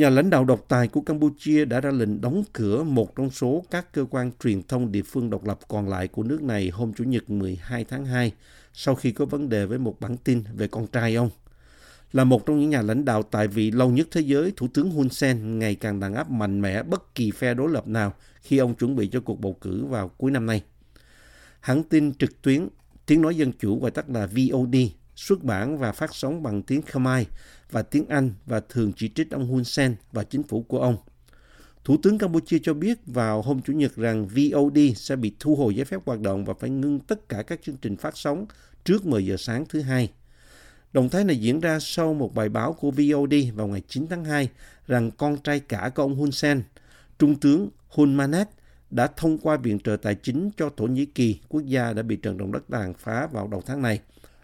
Nhà 0.00 0.10
lãnh 0.10 0.30
đạo 0.30 0.44
độc 0.44 0.64
tài 0.68 0.88
của 0.88 1.00
Campuchia 1.00 1.64
đã 1.64 1.80
ra 1.80 1.90
lệnh 1.90 2.20
đóng 2.20 2.44
cửa 2.52 2.82
một 2.82 3.16
trong 3.16 3.30
số 3.30 3.64
các 3.70 3.92
cơ 3.92 4.04
quan 4.10 4.30
truyền 4.44 4.62
thông 4.62 4.92
địa 4.92 5.02
phương 5.02 5.30
độc 5.30 5.46
lập 5.46 5.58
còn 5.68 5.88
lại 5.88 6.08
của 6.08 6.22
nước 6.22 6.42
này 6.42 6.68
hôm 6.68 6.92
Chủ 6.92 7.04
nhật 7.04 7.30
12 7.30 7.84
tháng 7.84 8.06
2 8.06 8.32
sau 8.72 8.94
khi 8.94 9.12
có 9.12 9.24
vấn 9.24 9.48
đề 9.48 9.66
với 9.66 9.78
một 9.78 10.00
bản 10.00 10.16
tin 10.16 10.42
về 10.54 10.68
con 10.68 10.86
trai 10.86 11.14
ông. 11.14 11.30
Là 12.12 12.24
một 12.24 12.46
trong 12.46 12.60
những 12.60 12.70
nhà 12.70 12.82
lãnh 12.82 13.04
đạo 13.04 13.22
tại 13.22 13.48
vị 13.48 13.70
lâu 13.70 13.90
nhất 13.90 14.08
thế 14.10 14.20
giới, 14.20 14.52
Thủ 14.56 14.68
tướng 14.74 14.90
Hun 14.90 15.08
Sen 15.08 15.58
ngày 15.58 15.74
càng 15.74 16.00
đàn 16.00 16.14
áp 16.14 16.30
mạnh 16.30 16.60
mẽ 16.60 16.82
bất 16.82 17.14
kỳ 17.14 17.30
phe 17.30 17.54
đối 17.54 17.70
lập 17.70 17.88
nào 17.88 18.14
khi 18.42 18.58
ông 18.58 18.74
chuẩn 18.74 18.96
bị 18.96 19.08
cho 19.12 19.20
cuộc 19.20 19.40
bầu 19.40 19.56
cử 19.60 19.84
vào 19.84 20.08
cuối 20.08 20.30
năm 20.30 20.46
nay. 20.46 20.62
Hãng 21.60 21.82
tin 21.82 22.14
trực 22.14 22.42
tuyến 22.42 22.68
Tiếng 23.06 23.22
Nói 23.22 23.36
Dân 23.36 23.52
Chủ 23.52 23.80
gọi 23.80 23.90
tắt 23.90 24.10
là 24.10 24.26
VOD 24.26 24.76
xuất 25.20 25.44
bản 25.44 25.78
và 25.78 25.92
phát 25.92 26.14
sóng 26.14 26.42
bằng 26.42 26.62
tiếng 26.62 26.82
Khmer 26.82 27.26
và 27.70 27.82
tiếng 27.82 28.08
Anh 28.08 28.32
và 28.46 28.60
thường 28.68 28.92
chỉ 28.96 29.08
trích 29.08 29.30
ông 29.30 29.46
Hun 29.46 29.64
Sen 29.64 29.96
và 30.12 30.24
chính 30.24 30.42
phủ 30.42 30.62
của 30.62 30.80
ông. 30.80 30.96
Thủ 31.84 31.96
tướng 32.02 32.18
Campuchia 32.18 32.58
cho 32.62 32.74
biết 32.74 32.98
vào 33.06 33.42
hôm 33.42 33.62
Chủ 33.62 33.72
nhật 33.72 33.96
rằng 33.96 34.26
VOD 34.26 34.78
sẽ 34.96 35.16
bị 35.16 35.32
thu 35.40 35.56
hồi 35.56 35.74
giấy 35.74 35.84
phép 35.84 36.00
hoạt 36.06 36.20
động 36.20 36.44
và 36.44 36.54
phải 36.60 36.70
ngưng 36.70 37.00
tất 37.00 37.28
cả 37.28 37.42
các 37.42 37.60
chương 37.62 37.76
trình 37.76 37.96
phát 37.96 38.16
sóng 38.16 38.46
trước 38.84 39.06
10 39.06 39.26
giờ 39.26 39.36
sáng 39.36 39.64
thứ 39.68 39.80
hai. 39.80 40.12
Động 40.92 41.08
thái 41.08 41.24
này 41.24 41.36
diễn 41.36 41.60
ra 41.60 41.78
sau 41.80 42.14
một 42.14 42.34
bài 42.34 42.48
báo 42.48 42.72
của 42.72 42.90
VOD 42.90 43.34
vào 43.54 43.66
ngày 43.66 43.82
9 43.88 44.06
tháng 44.10 44.24
2 44.24 44.48
rằng 44.86 45.10
con 45.10 45.36
trai 45.36 45.60
cả 45.60 45.90
của 45.94 46.02
ông 46.02 46.14
Hun 46.14 46.32
Sen, 46.32 46.62
Trung 47.18 47.40
tướng 47.40 47.68
Hun 47.88 48.14
Manet, 48.14 48.48
đã 48.90 49.06
thông 49.16 49.38
qua 49.38 49.56
viện 49.56 49.78
trợ 49.78 49.96
tài 49.96 50.14
chính 50.14 50.50
cho 50.56 50.70
Thổ 50.76 50.84
Nhĩ 50.84 51.06
Kỳ, 51.06 51.40
quốc 51.48 51.62
gia 51.64 51.92
đã 51.92 52.02
bị 52.02 52.16
trận 52.16 52.38
động 52.38 52.52
đất 52.52 52.62
tàn 52.70 52.94
phá 52.94 53.28
vào 53.32 53.48
đầu 53.48 53.62
tháng 53.66 53.82
này. 53.82 54.00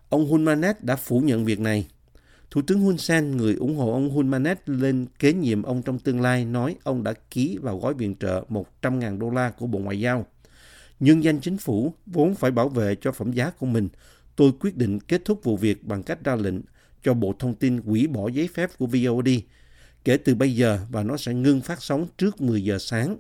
Ông 0.09 0.29
Hun 0.29 0.45
Manet 0.45 0.85
đã 0.85 0.97
phủ 0.97 1.21
nhận 1.21 1.45
việc 1.45 1.61
này. 1.61 1.87
Thủ 2.51 2.63
tướng 2.67 2.81
Hun 2.81 2.99
Sen, 2.99 3.37
người 3.37 3.55
ủng 3.55 3.77
hộ 3.77 3.93
ông 3.93 4.11
Hun 4.11 4.29
Manet 4.29 4.69
lên 4.69 5.07
kế 5.19 5.33
nhiệm 5.33 5.63
ông 5.63 5.83
trong 5.83 5.99
tương 5.99 6.21
lai, 6.21 6.45
nói 6.45 6.77
ông 6.83 7.05
đã 7.05 7.13
ký 7.31 7.59
vào 7.63 7.79
gói 7.79 7.95
viện 7.95 8.15
trợ 8.21 8.45
100.000 8.49 9.19
đô 9.19 9.31
la 9.31 9.51
của 9.51 9.67
Bộ 9.67 9.79
Ngoại 9.79 10.01
giao. 10.01 10.27
Nhưng 11.01 11.25
danh 11.25 11.41
chính 11.41 11.59
phủ 11.59 11.95
vốn 12.07 12.35
phải 12.35 12.51
bảo 12.51 12.69
vệ 12.69 12.95
cho 13.01 13.13
phẩm 13.13 13.33
giá 13.33 13.51
của 13.51 13.67
mình 13.67 13.89
tôi 14.37 14.53
quyết 14.61 14.77
định 14.77 15.01
kết 15.01 15.25
thúc 15.25 15.45
vụ 15.45 15.57
việc 15.57 15.85
bằng 15.85 16.03
cách 16.03 16.25
ra 16.25 16.37
lệnh 16.37 16.61
cho 17.03 17.15
Bộ 17.15 17.35
Thông 17.39 17.55
tin 17.55 17.79
hủy 17.79 18.07
bỏ 18.07 18.29
giấy 18.29 18.49
phép 18.55 18.71
của 18.79 18.87
VOD 18.87 19.29
kể 20.05 20.17
từ 20.17 20.35
bây 20.35 20.55
giờ 20.55 20.79
và 20.91 21.03
nó 21.03 21.17
sẽ 21.17 21.35
ngưng 21.35 21.61
phát 21.61 21.83
sóng 21.83 22.07
trước 22.19 22.41
10 22.41 22.65
giờ 22.65 22.79
sáng. 22.79 23.17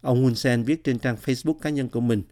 Ông 0.00 0.22
Hun 0.22 0.34
Sen 0.34 0.62
viết 0.62 0.84
trên 0.84 0.98
trang 0.98 1.16
Facebook 1.24 1.58
cá 1.58 1.70
nhân 1.70 1.88
của 1.88 2.00
mình, 2.00 2.22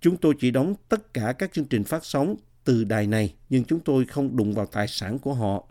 chúng 0.00 0.16
tôi 0.16 0.34
chỉ 0.40 0.50
đóng 0.50 0.74
tất 0.88 1.14
cả 1.14 1.32
các 1.32 1.52
chương 1.52 1.64
trình 1.64 1.84
phát 1.84 2.04
sóng 2.04 2.36
từ 2.66 2.84
đài 2.84 3.06
này, 3.06 3.34
nhưng 3.48 3.64
chúng 3.64 3.80
tôi 3.80 4.04
không 4.04 4.36
đụng 4.36 4.54
vào 4.54 4.66
tài 4.66 4.88
sản 4.88 5.18
của 5.18 5.34
họ. 5.34 5.64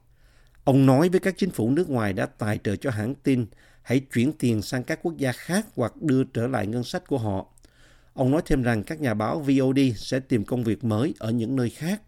Ông 0.64 0.86
nói 0.86 1.10
với 1.10 1.20
các 1.20 1.36
chính 1.38 1.50
phủ 1.50 1.72
nước 1.72 1.90
ngoài 1.90 2.14
đã 2.14 2.26
tài 2.26 2.60
trợ 2.64 2.76
cho 2.76 2.90
hãng 2.90 3.16
tin 3.16 3.46
hãy 3.82 4.00
chuyển 4.00 4.34
tiền 4.34 4.62
sang 4.62 4.84
các 4.84 5.00
quốc 5.04 5.18
gia 5.18 5.32
khác 5.32 5.66
hoặc 5.76 6.02
đưa 6.02 6.24
trở 6.24 6.48
lại 6.48 6.68
ngân 6.68 6.84
sách 6.84 7.08
của 7.08 7.18
họ. 7.18 7.46
Ông 8.14 8.32
nói 8.32 8.42
thêm 8.46 8.64
rằng 8.64 8.84
các 8.84 9.02
nhà 9.02 9.14
báo 9.14 9.40
VOD 9.40 9.80
sẽ 9.96 10.20
tìm 10.20 10.44
công 10.44 10.64
việc 10.64 10.84
mới 10.84 11.14
ở 11.20 11.32
những 11.32 11.56
nơi 11.56 11.70
khác. 11.70 12.02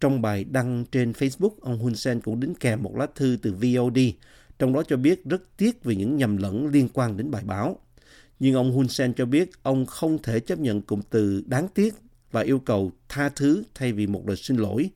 Trong 0.00 0.22
bài 0.22 0.44
đăng 0.44 0.84
trên 0.92 1.12
Facebook, 1.12 1.50
ông 1.60 1.78
Hun 1.78 1.94
Sen 1.94 2.20
cũng 2.20 2.40
đính 2.40 2.54
kèm 2.54 2.82
một 2.82 2.96
lá 2.96 3.06
thư 3.14 3.38
từ 3.42 3.52
VOD, 3.52 3.98
trong 4.58 4.72
đó 4.72 4.82
cho 4.88 4.96
biết 4.96 5.24
rất 5.24 5.42
tiếc 5.56 5.84
vì 5.84 5.96
những 5.96 6.16
nhầm 6.16 6.36
lẫn 6.36 6.66
liên 6.66 6.88
quan 6.92 7.16
đến 7.16 7.30
bài 7.30 7.42
báo. 7.46 7.78
Nhưng 8.40 8.54
ông 8.54 8.72
Hun 8.72 8.88
Sen 8.88 9.14
cho 9.14 9.26
biết 9.26 9.50
ông 9.62 9.86
không 9.86 10.18
thể 10.22 10.40
chấp 10.40 10.58
nhận 10.58 10.82
cụm 10.82 11.00
từ 11.10 11.42
đáng 11.46 11.68
tiếc 11.74 11.94
và 12.32 12.40
yêu 12.40 12.58
cầu 12.58 12.92
tha 13.08 13.28
thứ 13.28 13.62
thay 13.74 13.92
vì 13.92 14.06
một 14.06 14.22
lời 14.26 14.36
xin 14.36 14.56
lỗi. 14.56 14.90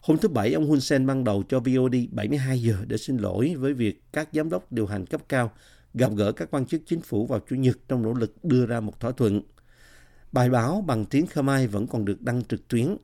Hôm 0.00 0.18
thứ 0.18 0.28
Bảy, 0.28 0.52
ông 0.52 0.68
Hun 0.68 0.80
Sen 0.80 1.06
ban 1.06 1.24
đầu 1.24 1.42
cho 1.48 1.60
VOD 1.60 1.94
72 2.10 2.62
giờ 2.62 2.76
để 2.86 2.96
xin 2.96 3.16
lỗi 3.16 3.54
với 3.58 3.72
việc 3.72 4.02
các 4.12 4.28
giám 4.32 4.50
đốc 4.50 4.72
điều 4.72 4.86
hành 4.86 5.06
cấp 5.06 5.20
cao 5.28 5.52
gặp 5.94 6.10
gỡ 6.16 6.32
các 6.32 6.50
quan 6.50 6.66
chức 6.66 6.82
chính 6.86 7.00
phủ 7.00 7.26
vào 7.26 7.40
Chủ 7.48 7.56
nhật 7.56 7.78
trong 7.88 8.02
nỗ 8.02 8.12
lực 8.12 8.44
đưa 8.44 8.66
ra 8.66 8.80
một 8.80 9.00
thỏa 9.00 9.10
thuận. 9.10 9.42
Bài 10.32 10.50
báo 10.50 10.84
bằng 10.86 11.04
tiếng 11.04 11.26
Khmer 11.26 11.70
vẫn 11.70 11.86
còn 11.86 12.04
được 12.04 12.22
đăng 12.22 12.44
trực 12.44 12.68
tuyến. 12.68 12.96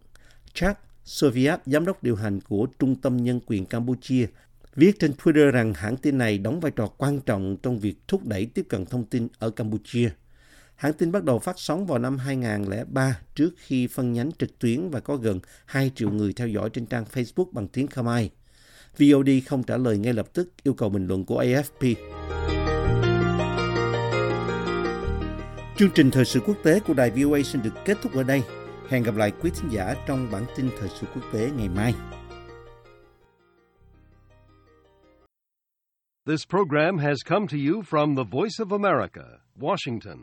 Chuck 0.55 0.79
Soviet, 1.05 1.61
giám 1.67 1.85
đốc 1.85 2.02
điều 2.02 2.17
hành 2.17 2.41
của 2.41 2.67
Trung 2.79 2.95
tâm 2.95 3.17
Nhân 3.17 3.41
quyền 3.47 3.67
Campuchia, 3.67 4.26
viết 4.75 4.99
trên 4.99 5.12
Twitter 5.12 5.50
rằng 5.50 5.75
hãng 5.75 5.97
tin 5.97 6.19
này 6.19 6.38
đóng 6.38 6.61
vai 6.61 6.73
trò 6.76 6.87
quan 6.87 7.21
trọng 7.21 7.57
trong 7.62 7.79
việc 7.79 7.97
thúc 8.09 8.26
đẩy 8.26 8.47
tiếp 8.47 8.67
cận 8.69 8.87
thông 8.87 9.05
tin 9.05 9.29
ở 9.38 9.50
Campuchia. 9.50 10.11
Hãng 10.83 10.93
tin 10.93 11.12
bắt 11.12 11.25
đầu 11.25 11.39
phát 11.39 11.55
sóng 11.59 11.87
vào 11.87 11.99
năm 11.99 12.19
2003 12.19 13.19
trước 13.35 13.51
khi 13.57 13.87
phân 13.87 14.12
nhánh 14.12 14.33
trực 14.33 14.59
tuyến 14.59 14.91
và 14.91 15.01
có 15.01 15.17
gần 15.17 15.41
2 15.67 15.91
triệu 15.95 16.11
người 16.11 16.33
theo 16.33 16.49
dõi 16.49 16.71
trên 16.71 16.87
trang 16.87 17.05
Facebook 17.12 17.53
bằng 17.53 17.69
tiếng 17.69 17.87
Khmer. 17.87 18.27
VOD 18.99 19.29
không 19.47 19.62
trả 19.62 19.77
lời 19.77 19.99
ngay 19.99 20.12
lập 20.12 20.27
tức 20.33 20.49
yêu 20.62 20.75
cầu 20.75 20.89
bình 20.89 21.07
luận 21.07 21.25
của 21.25 21.43
AFP. 21.43 21.95
Chương 25.77 25.91
trình 25.95 26.11
thời 26.11 26.25
sự 26.25 26.41
quốc 26.41 26.57
tế 26.65 26.81
của 26.81 26.95
đài 26.95 27.11
VOA 27.11 27.43
xin 27.43 27.62
được 27.62 27.75
kết 27.85 27.97
thúc 28.03 28.15
ở 28.15 28.23
đây. 28.23 28.43
Hẹn 28.89 29.03
gặp 29.03 29.17
lại 29.17 29.33
quý 29.41 29.51
thính 29.61 29.71
giả 29.71 29.95
trong 30.07 30.29
bản 30.33 30.45
tin 30.57 30.71
thời 30.79 30.89
sự 31.01 31.07
quốc 31.15 31.25
tế 31.33 31.51
ngày 31.57 31.69
mai. 31.69 31.95
This 36.27 36.49
program 36.49 36.99
has 36.99 37.17
come 37.27 37.47
to 37.47 37.57
you 37.57 37.83
from 37.83 38.17
the 38.17 38.25
Voice 38.31 38.59
of 38.59 38.73
America, 38.73 39.25
Washington. 39.61 40.19